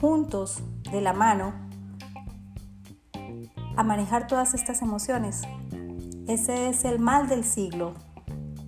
juntos 0.00 0.62
de 0.90 1.02
la 1.02 1.12
mano 1.12 1.52
a 3.76 3.82
manejar 3.82 4.26
todas 4.28 4.54
estas 4.54 4.80
emociones. 4.80 5.42
Ese 6.26 6.70
es 6.70 6.86
el 6.86 7.00
mal 7.00 7.28
del 7.28 7.44
siglo. 7.44 7.92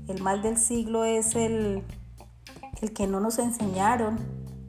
El 0.07 0.23
mal 0.23 0.43
del 0.43 0.59
siglo 0.59 1.07
es 1.07 1.37
el, 1.37 1.83
el 2.83 2.93
que 2.93 3.07
no 3.07 3.19
nos 3.19 3.39
enseñaron 3.39 4.19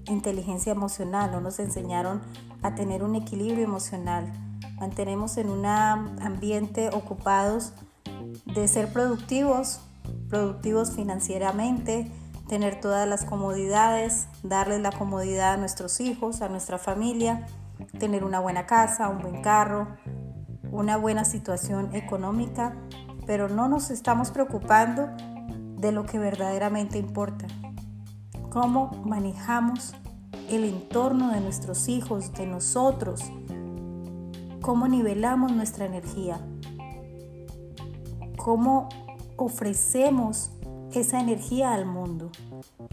inteligencia 0.07 0.71
emocional, 0.71 1.33
no 1.33 1.41
nos 1.41 1.59
enseñaron 1.59 2.21
a 2.61 2.75
tener 2.75 3.03
un 3.03 3.15
equilibrio 3.15 3.65
emocional 3.65 4.31
mantenemos 4.79 5.37
en 5.37 5.49
un 5.49 5.65
ambiente 5.65 6.89
ocupados 6.93 7.73
de 8.45 8.67
ser 8.67 8.91
productivos, 8.91 9.81
productivos 10.29 10.91
financieramente, 10.91 12.11
tener 12.47 12.79
todas 12.79 13.07
las 13.07 13.25
comodidades, 13.25 14.27
darles 14.43 14.81
la 14.81 14.91
comodidad 14.91 15.53
a 15.53 15.57
nuestros 15.57 15.99
hijos, 15.99 16.41
a 16.41 16.49
nuestra 16.49 16.77
familia, 16.77 17.45
tener 17.99 18.23
una 18.23 18.39
buena 18.39 18.65
casa, 18.65 19.07
un 19.09 19.19
buen 19.19 19.41
carro, 19.41 19.87
una 20.71 20.97
buena 20.97 21.25
situación 21.25 21.95
económica, 21.95 22.75
pero 23.25 23.49
no 23.49 23.67
nos 23.67 23.91
estamos 23.91 24.31
preocupando 24.31 25.09
de 25.77 25.91
lo 25.91 26.05
que 26.05 26.19
verdaderamente 26.19 26.97
importa. 26.97 27.45
Cómo 28.49 28.91
manejamos 29.05 29.93
el 30.49 30.63
entorno 30.63 31.31
de 31.31 31.41
nuestros 31.41 31.87
hijos, 31.87 32.33
de 32.33 32.47
nosotros, 32.47 33.21
cómo 34.61 34.87
nivelamos 34.87 35.51
nuestra 35.51 35.85
energía, 35.85 36.39
cómo 38.43 38.87
ofrecemos 39.35 40.51
esa 40.93 41.19
energía 41.19 41.73
al 41.73 41.85
mundo, 41.85 42.31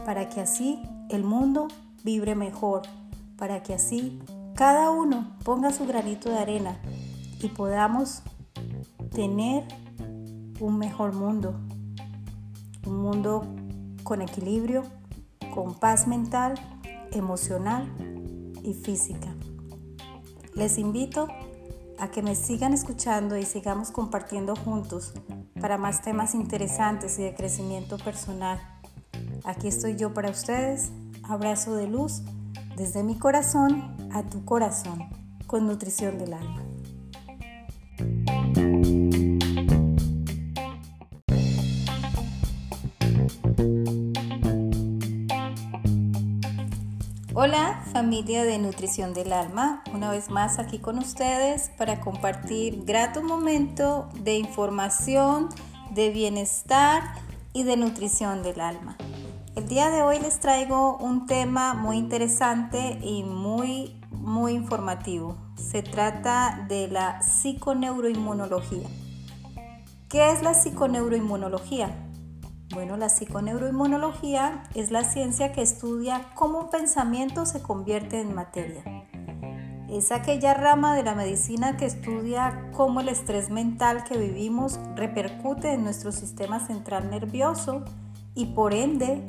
para 0.04 0.28
que 0.28 0.40
así 0.40 0.82
el 1.08 1.24
mundo 1.24 1.68
vibre 2.04 2.34
mejor, 2.34 2.82
para 3.38 3.62
que 3.62 3.74
así 3.74 4.18
cada 4.54 4.90
uno 4.90 5.36
ponga 5.44 5.72
su 5.72 5.86
granito 5.86 6.30
de 6.30 6.38
arena 6.38 6.78
y 7.40 7.48
podamos 7.48 8.22
tener 9.14 9.64
un 10.60 10.78
mejor 10.78 11.14
mundo, 11.14 11.54
un 12.86 12.96
mundo 12.96 13.46
con 14.02 14.22
equilibrio, 14.22 14.82
con 15.54 15.74
paz 15.74 16.06
mental, 16.06 16.54
emocional 17.12 17.90
y 18.62 18.74
física. 18.74 19.34
Les 20.54 20.78
invito 20.78 21.28
a 21.98 22.08
que 22.08 22.22
me 22.22 22.34
sigan 22.34 22.72
escuchando 22.72 23.36
y 23.36 23.44
sigamos 23.44 23.90
compartiendo 23.90 24.54
juntos 24.54 25.14
para 25.66 25.78
más 25.78 26.00
temas 26.00 26.36
interesantes 26.36 27.18
y 27.18 27.24
de 27.24 27.34
crecimiento 27.34 27.98
personal. 27.98 28.60
Aquí 29.44 29.66
estoy 29.66 29.96
yo 29.96 30.14
para 30.14 30.30
ustedes. 30.30 30.92
Abrazo 31.24 31.74
de 31.74 31.88
luz 31.88 32.22
desde 32.76 33.02
mi 33.02 33.18
corazón 33.18 33.96
a 34.12 34.22
tu 34.22 34.44
corazón 34.44 35.10
con 35.48 35.66
nutrición 35.66 36.18
del 36.18 36.34
alma. 36.34 36.65
Familia 47.96 48.44
de 48.44 48.58
Nutrición 48.58 49.14
del 49.14 49.32
Alma, 49.32 49.82
una 49.94 50.10
vez 50.10 50.28
más 50.28 50.58
aquí 50.58 50.78
con 50.78 50.98
ustedes 50.98 51.70
para 51.78 51.98
compartir 51.98 52.84
grato 52.84 53.22
momento 53.22 54.10
de 54.20 54.36
información, 54.36 55.48
de 55.92 56.10
bienestar 56.10 57.02
y 57.54 57.62
de 57.62 57.78
nutrición 57.78 58.42
del 58.42 58.60
alma. 58.60 58.98
El 59.54 59.66
día 59.66 59.88
de 59.88 60.02
hoy 60.02 60.18
les 60.20 60.40
traigo 60.40 60.98
un 60.98 61.24
tema 61.24 61.72
muy 61.72 61.96
interesante 61.96 62.98
y 63.02 63.22
muy, 63.22 63.98
muy 64.10 64.52
informativo. 64.52 65.38
Se 65.54 65.82
trata 65.82 66.66
de 66.68 66.88
la 66.88 67.22
psiconeuroinmunología. 67.22 68.86
¿Qué 70.10 70.32
es 70.32 70.42
la 70.42 70.52
psiconeuroinmunología? 70.52 71.96
Bueno, 72.76 72.98
la 72.98 73.08
psiconeuroinmunología 73.08 74.64
es 74.74 74.90
la 74.90 75.02
ciencia 75.02 75.50
que 75.50 75.62
estudia 75.62 76.26
cómo 76.34 76.60
un 76.60 76.68
pensamiento 76.68 77.46
se 77.46 77.62
convierte 77.62 78.20
en 78.20 78.34
materia. 78.34 78.84
Es 79.88 80.12
aquella 80.12 80.52
rama 80.52 80.94
de 80.94 81.02
la 81.02 81.14
medicina 81.14 81.78
que 81.78 81.86
estudia 81.86 82.70
cómo 82.74 83.00
el 83.00 83.08
estrés 83.08 83.48
mental 83.48 84.04
que 84.04 84.18
vivimos 84.18 84.78
repercute 84.94 85.72
en 85.72 85.84
nuestro 85.84 86.12
sistema 86.12 86.66
central 86.66 87.08
nervioso 87.08 87.82
y 88.34 88.44
por 88.44 88.74
ende 88.74 89.24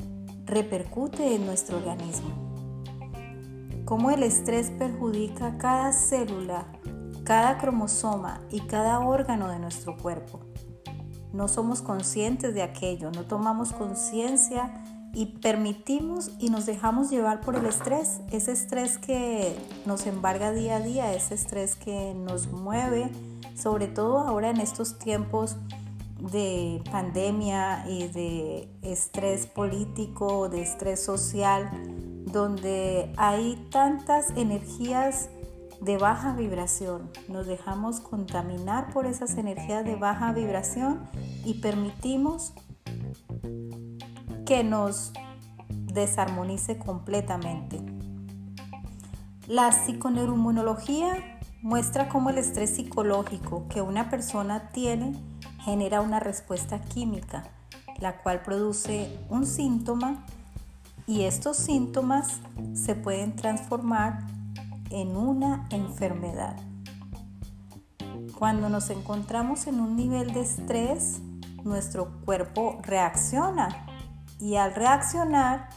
repercute 0.45 1.33
en 1.33 1.45
nuestro 1.45 1.77
organismo. 1.77 2.35
Cómo 3.85 4.11
el 4.11 4.23
estrés 4.23 4.71
perjudica 4.71 5.57
cada 5.57 5.93
célula, 5.93 6.65
cada 7.23 7.57
cromosoma 7.59 8.41
y 8.51 8.59
cada 8.67 8.99
órgano 8.99 9.47
de 9.47 9.59
nuestro 9.59 9.95
cuerpo 9.95 10.41
no 11.33 11.47
somos 11.47 11.81
conscientes 11.81 12.53
de 12.53 12.61
aquello, 12.61 13.11
no 13.11 13.25
tomamos 13.25 13.73
conciencia 13.73 14.83
y 15.13 15.25
permitimos 15.25 16.31
y 16.39 16.49
nos 16.49 16.65
dejamos 16.65 17.09
llevar 17.09 17.41
por 17.41 17.55
el 17.55 17.65
estrés, 17.65 18.21
ese 18.31 18.51
estrés 18.51 18.97
que 18.97 19.55
nos 19.85 20.05
embarga 20.05 20.51
día 20.51 20.77
a 20.77 20.79
día, 20.79 21.13
ese 21.13 21.35
estrés 21.35 21.75
que 21.75 22.13
nos 22.13 22.51
mueve, 22.51 23.09
sobre 23.55 23.87
todo 23.87 24.19
ahora 24.19 24.49
en 24.49 24.59
estos 24.59 24.99
tiempos 24.99 25.57
de 26.19 26.81
pandemia 26.91 27.85
y 27.87 28.07
de 28.07 28.69
estrés 28.81 29.47
político, 29.47 30.49
de 30.49 30.61
estrés 30.61 31.03
social, 31.03 31.69
donde 32.25 33.11
hay 33.17 33.67
tantas 33.71 34.31
energías 34.35 35.29
de 35.81 35.97
baja 35.97 36.33
vibración. 36.33 37.11
Nos 37.27 37.47
dejamos 37.47 37.99
contaminar 37.99 38.91
por 38.91 39.05
esas 39.05 39.37
energías 39.37 39.85
de 39.85 39.95
baja 39.95 40.31
vibración 40.33 41.07
y 41.45 41.55
permitimos 41.55 42.53
que 44.45 44.63
nos 44.63 45.13
desarmonice 45.69 46.77
completamente. 46.77 47.81
La 49.47 49.71
psiconeuroinmunología 49.71 51.39
muestra 51.61 52.09
cómo 52.09 52.29
el 52.29 52.37
estrés 52.37 52.75
psicológico 52.75 53.67
que 53.69 53.81
una 53.81 54.09
persona 54.09 54.69
tiene 54.69 55.13
genera 55.63 56.01
una 56.01 56.19
respuesta 56.19 56.81
química, 56.81 57.43
la 57.99 58.21
cual 58.21 58.41
produce 58.41 59.19
un 59.29 59.45
síntoma 59.45 60.25
y 61.07 61.23
estos 61.23 61.57
síntomas 61.57 62.39
se 62.73 62.95
pueden 62.95 63.35
transformar 63.35 64.36
en 64.89 65.15
una 65.15 65.67
enfermedad. 65.69 66.57
Cuando 68.37 68.69
nos 68.69 68.89
encontramos 68.89 69.67
en 69.67 69.79
un 69.79 69.95
nivel 69.95 70.33
de 70.33 70.41
estrés, 70.41 71.21
nuestro 71.63 72.21
cuerpo 72.23 72.77
reacciona 72.83 73.85
y 74.39 74.55
al 74.55 74.75
reaccionar 74.75 75.69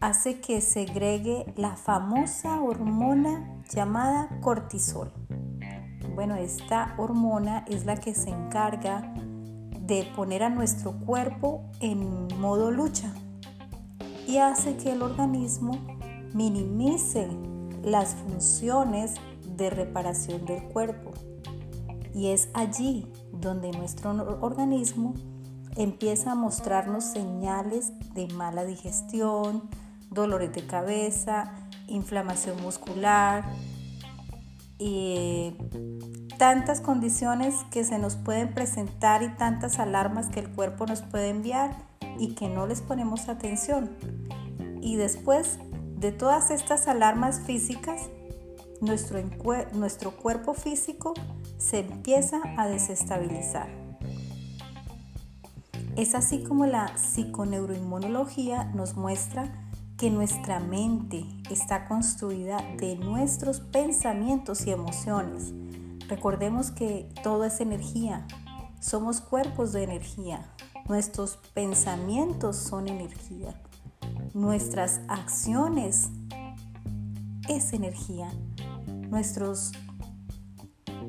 hace 0.00 0.40
que 0.40 0.60
segregue 0.60 1.52
la 1.56 1.76
famosa 1.76 2.60
hormona 2.60 3.62
llamada 3.70 4.28
cortisol. 4.40 5.12
Bueno, 6.14 6.34
esta 6.34 6.94
hormona 6.98 7.64
es 7.68 7.84
la 7.84 7.96
que 7.96 8.14
se 8.14 8.30
encarga 8.30 9.14
de 9.80 10.04
poner 10.16 10.42
a 10.42 10.50
nuestro 10.50 10.92
cuerpo 10.92 11.62
en 11.80 12.28
modo 12.40 12.70
lucha 12.70 13.12
y 14.26 14.38
hace 14.38 14.76
que 14.76 14.92
el 14.92 15.02
organismo 15.02 15.78
minimice 16.32 17.28
las 17.82 18.14
funciones 18.14 19.14
de 19.56 19.70
reparación 19.70 20.44
del 20.46 20.62
cuerpo. 20.64 21.12
Y 22.14 22.28
es 22.28 22.48
allí 22.54 23.06
donde 23.32 23.70
nuestro 23.70 24.10
organismo 24.40 25.14
empieza 25.76 26.32
a 26.32 26.34
mostrarnos 26.34 27.04
señales 27.04 27.92
de 28.14 28.28
mala 28.34 28.64
digestión, 28.64 29.68
dolores 30.10 30.52
de 30.52 30.66
cabeza, 30.66 31.54
inflamación 31.86 32.60
muscular 32.62 33.44
y 34.78 35.54
tantas 36.38 36.80
condiciones 36.80 37.54
que 37.70 37.84
se 37.84 37.98
nos 37.98 38.16
pueden 38.16 38.54
presentar 38.54 39.22
y 39.22 39.28
tantas 39.36 39.78
alarmas 39.78 40.28
que 40.28 40.40
el 40.40 40.50
cuerpo 40.50 40.86
nos 40.86 41.02
puede 41.02 41.28
enviar 41.28 41.76
y 42.18 42.34
que 42.34 42.48
no 42.48 42.66
les 42.66 42.80
ponemos 42.80 43.28
atención. 43.28 43.90
Y 44.80 44.96
después 44.96 45.58
de 46.00 46.12
todas 46.12 46.50
estas 46.50 46.88
alarmas 46.88 47.40
físicas, 47.40 48.08
nuestro, 48.80 49.20
nuestro 49.74 50.12
cuerpo 50.12 50.54
físico 50.54 51.12
se 51.58 51.80
empieza 51.80 52.40
a 52.56 52.66
desestabilizar. 52.66 53.68
Es 55.96 56.14
así 56.14 56.42
como 56.42 56.64
la 56.64 56.96
psiconeuroinmunología 56.96 58.64
nos 58.74 58.96
muestra 58.96 59.70
que 59.98 60.10
nuestra 60.10 60.58
mente 60.58 61.26
está 61.50 61.86
construida 61.86 62.56
de 62.78 62.96
nuestros 62.96 63.60
pensamientos 63.60 64.66
y 64.66 64.70
emociones. 64.70 65.52
Recordemos 66.08 66.70
que 66.70 67.12
todo 67.22 67.44
es 67.44 67.60
energía, 67.60 68.26
somos 68.80 69.20
cuerpos 69.20 69.72
de 69.72 69.82
energía, 69.82 70.50
nuestros 70.88 71.36
pensamientos 71.52 72.56
son 72.56 72.88
energía, 72.88 73.54
nuestras 74.34 75.00
acciones 75.08 76.10
es 77.48 77.72
energía, 77.72 78.30
nuestros, 79.08 79.72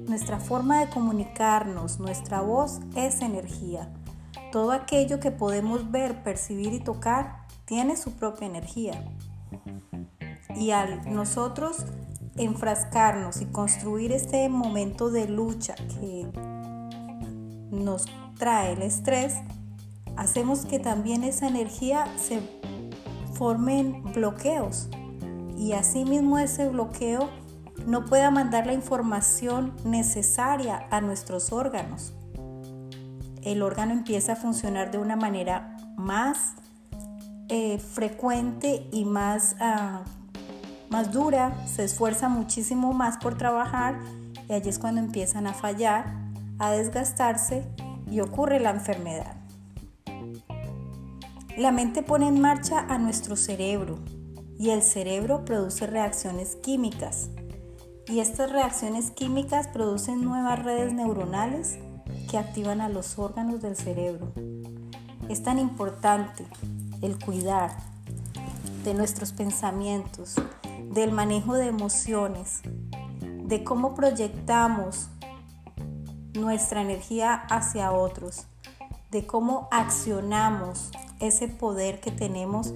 nuestra 0.07 0.39
forma 0.39 0.79
de 0.79 0.89
comunicarnos, 0.89 1.99
nuestra 1.99 2.41
voz 2.41 2.79
es 2.95 3.21
energía. 3.21 3.93
Todo 4.51 4.71
aquello 4.71 5.19
que 5.19 5.31
podemos 5.31 5.91
ver, 5.91 6.23
percibir 6.23 6.73
y 6.73 6.79
tocar 6.79 7.45
tiene 7.65 7.95
su 7.95 8.12
propia 8.12 8.47
energía. 8.47 9.05
Y 10.55 10.71
al 10.71 11.13
nosotros 11.13 11.86
enfrascarnos 12.36 13.41
y 13.41 13.45
construir 13.45 14.12
este 14.12 14.49
momento 14.49 15.10
de 15.10 15.27
lucha 15.27 15.75
que 15.75 16.27
nos 17.71 18.05
trae 18.38 18.73
el 18.73 18.81
estrés, 18.81 19.36
hacemos 20.17 20.65
que 20.65 20.79
también 20.79 21.23
esa 21.23 21.47
energía 21.47 22.05
se 22.17 22.41
formen 23.41 24.04
bloqueos 24.13 24.88
y 25.58 25.73
asimismo 25.73 26.38
ese 26.38 26.69
bloqueo 26.69 27.27
no 27.88 28.06
pueda 28.06 28.30
mandar 28.30 28.67
la 28.67 28.73
información 28.73 29.73
necesaria 29.84 30.86
a 30.91 31.01
nuestros 31.01 31.51
órganos. 31.51 32.13
El 33.41 33.63
órgano 33.63 33.93
empieza 33.93 34.34
a 34.34 34.36
funcionar 34.36 34.91
de 34.91 34.99
una 34.99 35.15
manera 35.15 35.75
más 35.97 36.54
eh, 37.49 37.80
frecuente 37.80 38.88
y 38.91 39.06
más 39.06 39.56
ah, 39.60 40.04
más 40.91 41.12
dura, 41.12 41.65
se 41.65 41.84
esfuerza 41.84 42.30
muchísimo 42.30 42.93
más 42.93 43.17
por 43.17 43.39
trabajar 43.39 43.97
y 44.49 44.54
allí 44.54 44.69
es 44.69 44.77
cuando 44.77 45.01
empiezan 45.01 45.47
a 45.47 45.56
fallar, 45.56 46.13
a 46.60 46.69
desgastarse 46.73 47.65
y 48.08 48.19
ocurre 48.19 48.60
la 48.60 48.69
enfermedad. 48.69 49.40
La 51.58 51.72
mente 51.72 52.02
pone 52.02 52.28
en 52.28 52.40
marcha 52.40 52.80
a 52.80 52.98
nuestro 52.98 53.36
cerebro 53.36 54.00
y 54.58 54.70
el 54.70 54.82
cerebro 54.82 55.44
produce 55.44 55.86
reacciones 55.86 56.56
químicas 56.56 57.30
y 58.08 58.20
estas 58.20 58.52
reacciones 58.52 59.12
químicas 59.12 59.68
producen 59.68 60.24
nuevas 60.24 60.64
redes 60.64 60.94
neuronales 60.94 61.78
que 62.30 62.38
activan 62.38 62.80
a 62.80 62.88
los 62.88 63.20
órganos 63.20 63.62
del 63.62 63.76
cerebro. 63.76 64.32
Es 65.30 65.44
tan 65.44 65.60
importante 65.60 66.46
el 67.02 67.20
cuidar 67.20 67.72
de 68.86 68.94
nuestros 68.94 69.34
pensamientos, 69.34 70.36
del 70.90 71.12
manejo 71.12 71.56
de 71.56 71.68
emociones, 71.68 72.62
de 73.22 73.64
cómo 73.64 73.94
proyectamos 73.94 75.10
nuestra 76.34 76.82
energía 76.82 77.34
hacia 77.34 77.92
otros, 77.92 78.48
de 79.12 79.26
cómo 79.26 79.68
accionamos 79.72 80.92
ese 81.21 81.47
poder 81.47 81.99
que 81.99 82.12
tenemos 82.12 82.73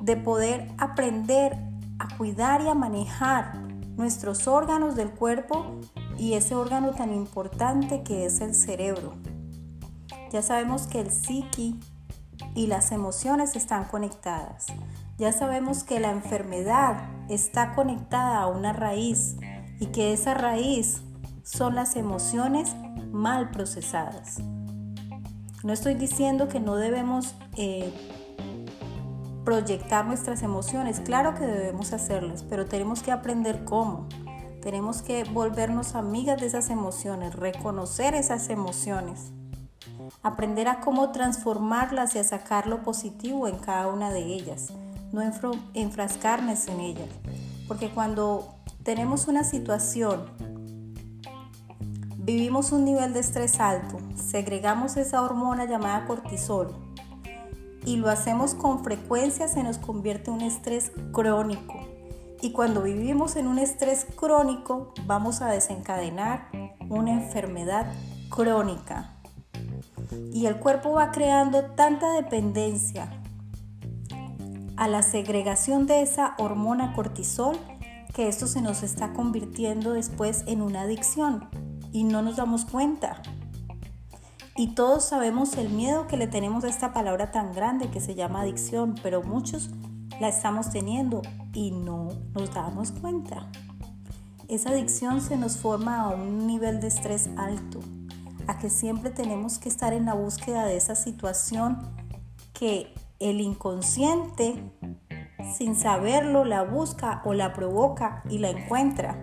de 0.00 0.16
poder 0.16 0.68
aprender 0.78 1.56
a 1.98 2.16
cuidar 2.16 2.62
y 2.62 2.68
a 2.68 2.74
manejar 2.74 3.60
nuestros 3.96 4.48
órganos 4.48 4.96
del 4.96 5.10
cuerpo 5.10 5.80
y 6.18 6.34
ese 6.34 6.54
órgano 6.54 6.92
tan 6.92 7.12
importante 7.14 8.02
que 8.02 8.24
es 8.24 8.40
el 8.40 8.54
cerebro. 8.54 9.14
Ya 10.30 10.42
sabemos 10.42 10.86
que 10.86 11.00
el 11.00 11.10
psiqui 11.10 11.78
y 12.54 12.66
las 12.66 12.90
emociones 12.92 13.54
están 13.54 13.84
conectadas. 13.84 14.66
Ya 15.18 15.32
sabemos 15.32 15.84
que 15.84 16.00
la 16.00 16.10
enfermedad 16.10 16.96
está 17.28 17.74
conectada 17.74 18.40
a 18.40 18.46
una 18.46 18.72
raíz 18.72 19.36
y 19.78 19.86
que 19.86 20.12
esa 20.12 20.34
raíz 20.34 21.02
son 21.44 21.74
las 21.74 21.96
emociones 21.96 22.74
mal 23.12 23.50
procesadas. 23.50 24.38
No 25.62 25.72
estoy 25.72 25.94
diciendo 25.94 26.48
que 26.48 26.60
no 26.60 26.76
debemos 26.76 27.34
eh, 27.56 27.92
proyectar 29.44 30.06
nuestras 30.06 30.42
emociones, 30.42 31.00
claro 31.00 31.34
que 31.34 31.46
debemos 31.46 31.92
hacerlas, 31.92 32.42
pero 32.42 32.66
tenemos 32.66 33.02
que 33.02 33.12
aprender 33.12 33.64
cómo. 33.64 34.08
Tenemos 34.60 35.02
que 35.02 35.24
volvernos 35.24 35.94
amigas 35.94 36.40
de 36.40 36.46
esas 36.46 36.70
emociones, 36.70 37.34
reconocer 37.34 38.14
esas 38.14 38.48
emociones, 38.48 39.32
aprender 40.22 40.68
a 40.68 40.80
cómo 40.80 41.10
transformarlas 41.10 42.14
y 42.14 42.18
a 42.18 42.24
sacar 42.24 42.66
lo 42.66 42.82
positivo 42.82 43.48
en 43.48 43.58
cada 43.58 43.88
una 43.88 44.10
de 44.10 44.20
ellas 44.20 44.72
no 45.12 45.22
enfrascarnos 45.74 46.66
en 46.68 46.80
ella. 46.80 47.04
Porque 47.68 47.90
cuando 47.90 48.54
tenemos 48.82 49.28
una 49.28 49.44
situación, 49.44 50.24
vivimos 52.16 52.72
un 52.72 52.84
nivel 52.84 53.12
de 53.12 53.20
estrés 53.20 53.60
alto, 53.60 53.98
segregamos 54.14 54.96
esa 54.96 55.22
hormona 55.22 55.64
llamada 55.64 56.06
cortisol 56.06 56.74
y 57.84 57.96
lo 57.96 58.08
hacemos 58.08 58.54
con 58.54 58.84
frecuencia, 58.84 59.48
se 59.48 59.62
nos 59.62 59.78
convierte 59.78 60.30
en 60.30 60.36
un 60.36 60.42
estrés 60.42 60.92
crónico. 61.12 61.80
Y 62.40 62.52
cuando 62.52 62.82
vivimos 62.82 63.36
en 63.36 63.46
un 63.46 63.58
estrés 63.58 64.06
crónico, 64.16 64.92
vamos 65.06 65.42
a 65.42 65.48
desencadenar 65.48 66.48
una 66.88 67.12
enfermedad 67.12 67.86
crónica. 68.30 69.14
Y 70.32 70.46
el 70.46 70.56
cuerpo 70.56 70.92
va 70.92 71.10
creando 71.10 71.62
tanta 71.76 72.12
dependencia 72.14 73.10
a 74.76 74.88
la 74.88 75.02
segregación 75.02 75.86
de 75.86 76.02
esa 76.02 76.34
hormona 76.38 76.94
cortisol 76.94 77.56
que 78.14 78.28
esto 78.28 78.46
se 78.46 78.60
nos 78.60 78.82
está 78.82 79.12
convirtiendo 79.12 79.92
después 79.92 80.44
en 80.46 80.62
una 80.62 80.82
adicción 80.82 81.48
y 81.92 82.04
no 82.04 82.22
nos 82.22 82.36
damos 82.36 82.64
cuenta. 82.64 83.22
Y 84.54 84.74
todos 84.74 85.04
sabemos 85.04 85.56
el 85.56 85.70
miedo 85.70 86.06
que 86.06 86.18
le 86.18 86.26
tenemos 86.26 86.64
a 86.64 86.68
esta 86.68 86.92
palabra 86.92 87.30
tan 87.30 87.52
grande 87.54 87.90
que 87.90 88.00
se 88.00 88.14
llama 88.14 88.42
adicción, 88.42 88.94
pero 89.02 89.22
muchos 89.22 89.70
la 90.20 90.28
estamos 90.28 90.70
teniendo 90.70 91.22
y 91.54 91.70
no 91.70 92.10
nos 92.34 92.52
damos 92.52 92.92
cuenta. 92.92 93.48
Esa 94.48 94.70
adicción 94.70 95.22
se 95.22 95.38
nos 95.38 95.56
forma 95.56 96.02
a 96.02 96.08
un 96.08 96.46
nivel 96.46 96.80
de 96.80 96.88
estrés 96.88 97.30
alto, 97.38 97.80
a 98.46 98.58
que 98.58 98.68
siempre 98.68 99.08
tenemos 99.08 99.58
que 99.58 99.70
estar 99.70 99.94
en 99.94 100.04
la 100.04 100.12
búsqueda 100.12 100.66
de 100.66 100.76
esa 100.76 100.96
situación 100.96 101.78
que 102.52 102.92
el 103.20 103.40
inconsciente, 103.40 104.62
sin 105.56 105.76
saberlo, 105.76 106.44
la 106.44 106.62
busca 106.62 107.22
o 107.24 107.32
la 107.32 107.54
provoca 107.54 108.22
y 108.28 108.38
la 108.38 108.50
encuentra 108.50 109.16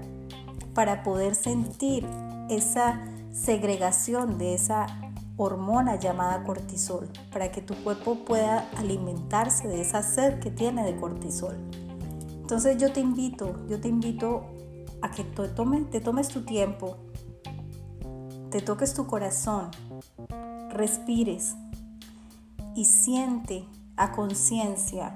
para 0.74 1.04
poder 1.04 1.36
sentir 1.36 2.08
esa 2.50 3.00
segregación 3.32 4.40
de 4.40 4.56
esa 4.56 4.88
hormona 5.42 5.96
llamada 5.96 6.44
cortisol, 6.44 7.10
para 7.32 7.50
que 7.50 7.62
tu 7.62 7.74
cuerpo 7.76 8.26
pueda 8.26 8.70
alimentarse 8.78 9.70
de 9.70 9.80
esa 9.80 10.04
sed 10.04 10.40
que 10.40 10.52
tiene 10.52 10.84
de 10.84 10.98
cortisol. 10.98 11.56
Entonces 12.42 12.78
yo 12.78 12.92
te 12.92 13.00
invito, 13.00 13.66
yo 13.68 13.80
te 13.80 13.88
invito 13.88 14.44
a 15.02 15.12
que 15.12 15.24
te, 15.24 15.48
te 15.48 16.02
tomes 16.02 16.28
tu 16.28 16.42
tiempo, 16.42 16.98
te 18.52 18.62
toques 18.62 18.94
tu 18.94 19.08
corazón, 19.08 19.72
respires 20.72 21.56
y 22.76 22.84
siente 22.84 23.66
a 23.96 24.12
conciencia 24.12 25.16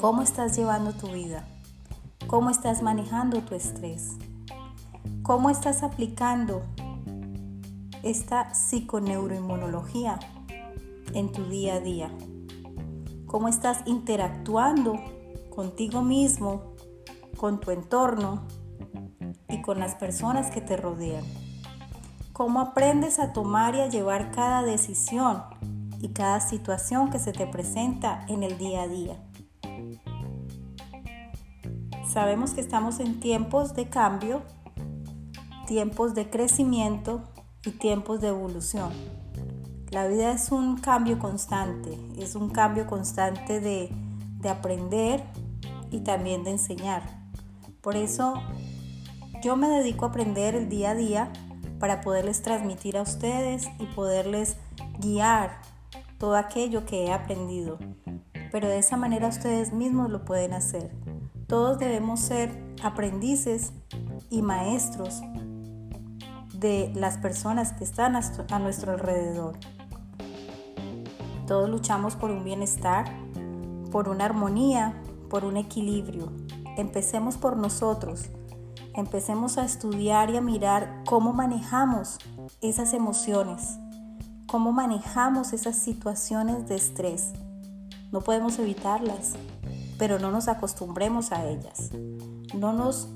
cómo 0.00 0.22
estás 0.22 0.56
llevando 0.56 0.94
tu 0.94 1.08
vida, 1.08 1.44
cómo 2.26 2.48
estás 2.48 2.82
manejando 2.82 3.42
tu 3.42 3.54
estrés, 3.54 4.12
cómo 5.22 5.50
estás 5.50 5.82
aplicando 5.82 6.62
esta 8.02 8.52
psiconeuroinmunología 8.54 10.18
en 11.14 11.30
tu 11.30 11.44
día 11.44 11.74
a 11.74 11.80
día, 11.80 12.10
cómo 13.26 13.48
estás 13.48 13.82
interactuando 13.86 14.98
contigo 15.54 16.02
mismo 16.02 16.74
con 17.36 17.60
tu 17.60 17.70
entorno 17.70 18.42
y 19.48 19.62
con 19.62 19.78
las 19.78 19.94
personas 19.94 20.50
que 20.50 20.60
te 20.60 20.76
rodean. 20.76 21.24
Cómo 22.32 22.60
aprendes 22.60 23.18
a 23.18 23.32
tomar 23.32 23.74
y 23.74 23.80
a 23.80 23.88
llevar 23.88 24.30
cada 24.32 24.62
decisión 24.62 25.42
y 26.00 26.08
cada 26.08 26.40
situación 26.40 27.10
que 27.10 27.18
se 27.18 27.32
te 27.32 27.46
presenta 27.46 28.24
en 28.28 28.42
el 28.42 28.58
día 28.58 28.82
a 28.82 28.88
día. 28.88 29.16
Sabemos 32.08 32.52
que 32.52 32.60
estamos 32.60 33.00
en 33.00 33.20
tiempos 33.20 33.74
de 33.74 33.88
cambio, 33.88 34.42
tiempos 35.66 36.14
de 36.14 36.28
crecimiento 36.28 37.31
y 37.64 37.70
tiempos 37.72 38.20
de 38.20 38.28
evolución. 38.28 38.92
La 39.90 40.06
vida 40.06 40.32
es 40.32 40.50
un 40.50 40.78
cambio 40.78 41.18
constante, 41.18 41.98
es 42.18 42.34
un 42.34 42.50
cambio 42.50 42.86
constante 42.86 43.60
de, 43.60 43.90
de 44.40 44.48
aprender 44.48 45.22
y 45.90 46.00
también 46.00 46.44
de 46.44 46.52
enseñar. 46.52 47.02
Por 47.80 47.96
eso 47.96 48.34
yo 49.42 49.56
me 49.56 49.68
dedico 49.68 50.06
a 50.06 50.08
aprender 50.08 50.54
el 50.54 50.68
día 50.68 50.90
a 50.90 50.94
día 50.94 51.32
para 51.78 52.00
poderles 52.00 52.42
transmitir 52.42 52.96
a 52.96 53.02
ustedes 53.02 53.68
y 53.78 53.86
poderles 53.86 54.56
guiar 55.00 55.60
todo 56.18 56.36
aquello 56.36 56.86
que 56.86 57.04
he 57.04 57.12
aprendido. 57.12 57.78
Pero 58.52 58.68
de 58.68 58.78
esa 58.78 58.96
manera 58.96 59.28
ustedes 59.28 59.72
mismos 59.72 60.10
lo 60.10 60.24
pueden 60.24 60.52
hacer. 60.52 60.92
Todos 61.48 61.78
debemos 61.78 62.20
ser 62.20 62.50
aprendices 62.82 63.72
y 64.30 64.42
maestros 64.42 65.22
de 66.62 66.92
las 66.94 67.18
personas 67.18 67.72
que 67.72 67.84
están 67.84 68.16
a 68.16 68.58
nuestro 68.60 68.92
alrededor. 68.92 69.58
Todos 71.46 71.68
luchamos 71.68 72.14
por 72.14 72.30
un 72.30 72.44
bienestar, 72.44 73.12
por 73.90 74.08
una 74.08 74.24
armonía, 74.24 74.94
por 75.28 75.44
un 75.44 75.56
equilibrio. 75.56 76.32
Empecemos 76.78 77.36
por 77.36 77.56
nosotros. 77.56 78.30
Empecemos 78.94 79.58
a 79.58 79.64
estudiar 79.64 80.30
y 80.30 80.36
a 80.36 80.40
mirar 80.40 81.02
cómo 81.04 81.32
manejamos 81.32 82.18
esas 82.60 82.94
emociones, 82.94 83.78
cómo 84.46 84.70
manejamos 84.72 85.52
esas 85.52 85.76
situaciones 85.76 86.68
de 86.68 86.76
estrés. 86.76 87.32
No 88.12 88.20
podemos 88.20 88.58
evitarlas, 88.58 89.32
pero 89.98 90.18
no 90.18 90.30
nos 90.30 90.46
acostumbremos 90.46 91.32
a 91.32 91.44
ellas. 91.46 91.90
No 92.54 92.72
nos 92.72 93.08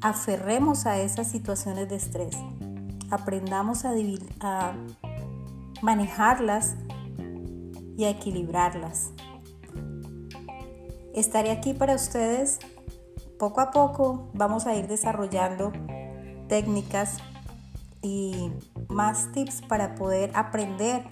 aferremos 0.00 0.86
a 0.86 0.98
esas 0.98 1.26
situaciones 1.26 1.88
de 1.88 1.96
estrés. 1.96 2.36
Aprendamos 3.12 3.84
a, 3.84 3.92
a 4.40 4.72
manejarlas 5.82 6.76
y 7.96 8.04
a 8.04 8.10
equilibrarlas. 8.10 9.10
Estaré 11.14 11.50
aquí 11.50 11.74
para 11.74 11.94
ustedes 11.94 12.58
poco 13.38 13.60
a 13.60 13.70
poco 13.70 14.30
vamos 14.34 14.66
a 14.66 14.76
ir 14.76 14.86
desarrollando 14.86 15.72
técnicas 16.48 17.18
y 18.00 18.52
más 18.88 19.32
tips 19.32 19.62
para 19.62 19.94
poder 19.94 20.30
aprender 20.34 21.04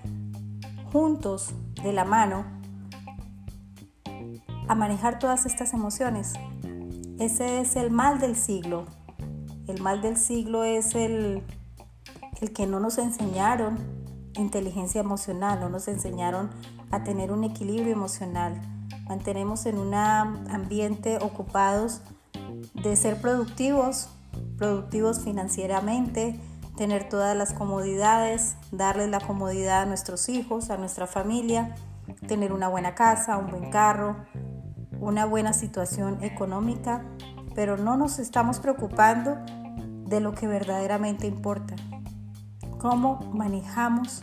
juntos 0.93 1.53
de 1.83 1.93
la 1.93 2.05
mano 2.05 2.45
a 4.69 4.75
manejar 4.77 5.19
todas 5.19 5.45
estas 5.45 5.75
emociones. 5.75 6.35
Ese 7.19 7.61
es 7.61 7.75
el 7.75 7.91
mal 7.91 8.21
del 8.21 8.37
siglo. 8.37 8.87
El 9.67 9.83
mal 9.83 10.01
del 10.01 10.17
siglo 10.17 10.63
es 10.63 10.95
el, 10.95 11.43
el 12.40 12.53
que 12.53 12.66
no 12.66 12.81
nos 12.81 12.98
enseñaron 12.98 13.79
inteligencia 14.35 15.00
emocional, 15.00 15.61
no 15.61 15.68
nos 15.68 15.88
enseñaron 15.88 16.50
a 16.90 17.03
tener 17.03 17.33
un 17.33 17.44
equilibrio 17.44 17.92
emocional. 17.92 18.61
Mantenemos 19.09 19.66
en 19.66 19.79
un 19.79 19.94
ambiente 19.94 21.18
ocupados 21.18 22.03
de 22.74 22.96
ser 22.96 23.20
productivos, 23.20 24.09
productivos 24.57 25.20
financieramente, 25.20 26.40
tener 26.76 27.09
todas 27.09 27.37
las 27.37 27.53
comodidades, 27.53 28.57
darles 28.70 29.11
la 29.11 29.20
comodidad 29.20 29.83
a 29.83 29.87
nuestros 29.87 30.29
hijos, 30.29 30.70
a 30.70 30.76
nuestra 30.76 31.07
familia, 31.07 31.74
tener 32.26 32.53
una 32.53 32.68
buena 32.68 32.94
casa, 32.94 33.37
un 33.37 33.50
buen 33.50 33.70
carro, 33.70 34.16
una 35.00 35.26
buena 35.26 35.53
situación 35.53 36.22
económica, 36.22 37.05
pero 37.55 37.76
no 37.76 37.96
nos 37.96 38.18
estamos 38.18 38.61
preocupando 38.61 39.37
de 40.07 40.20
lo 40.20 40.33
que 40.33 40.46
verdaderamente 40.46 41.26
importa. 41.26 41.74
Cómo 42.81 43.21
manejamos 43.33 44.23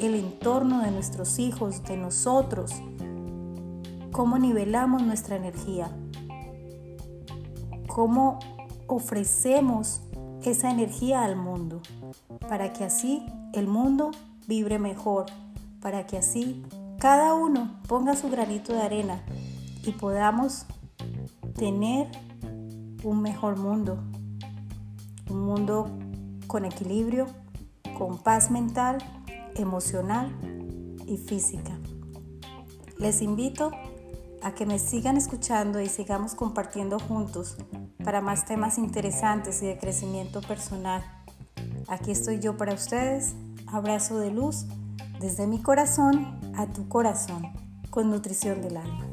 el 0.00 0.14
entorno 0.14 0.82
de 0.82 0.90
nuestros 0.90 1.38
hijos, 1.38 1.82
de 1.84 1.96
nosotros, 1.96 2.72
cómo 4.10 4.38
nivelamos 4.38 5.02
nuestra 5.02 5.36
energía 5.36 5.90
cómo 7.92 8.38
ofrecemos 8.86 10.00
esa 10.44 10.70
energía 10.70 11.24
al 11.24 11.36
mundo, 11.36 11.82
para 12.48 12.72
que 12.72 12.84
así 12.84 13.26
el 13.52 13.66
mundo 13.66 14.12
vibre 14.48 14.78
mejor, 14.78 15.26
para 15.80 16.06
que 16.06 16.16
así 16.16 16.62
cada 16.98 17.34
uno 17.34 17.80
ponga 17.86 18.16
su 18.16 18.30
granito 18.30 18.72
de 18.72 18.80
arena 18.80 19.20
y 19.84 19.92
podamos 19.92 20.64
tener 21.54 22.08
un 23.04 23.20
mejor 23.20 23.58
mundo, 23.58 23.98
un 25.28 25.44
mundo 25.44 25.90
con 26.46 26.64
equilibrio, 26.64 27.26
con 28.02 28.18
paz 28.18 28.50
mental, 28.50 28.98
emocional 29.54 30.28
y 31.06 31.18
física. 31.18 31.70
Les 32.98 33.22
invito 33.22 33.70
a 34.42 34.56
que 34.56 34.66
me 34.66 34.80
sigan 34.80 35.16
escuchando 35.16 35.80
y 35.80 35.86
sigamos 35.86 36.34
compartiendo 36.34 36.98
juntos 36.98 37.58
para 38.04 38.20
más 38.20 38.44
temas 38.44 38.76
interesantes 38.76 39.62
y 39.62 39.66
de 39.66 39.78
crecimiento 39.78 40.40
personal. 40.40 41.04
Aquí 41.86 42.10
estoy 42.10 42.40
yo 42.40 42.56
para 42.56 42.74
ustedes. 42.74 43.36
Abrazo 43.68 44.18
de 44.18 44.32
luz 44.32 44.66
desde 45.20 45.46
mi 45.46 45.62
corazón 45.62 46.40
a 46.56 46.66
tu 46.66 46.88
corazón 46.88 47.52
con 47.90 48.10
nutrición 48.10 48.62
del 48.62 48.78
alma. 48.78 49.06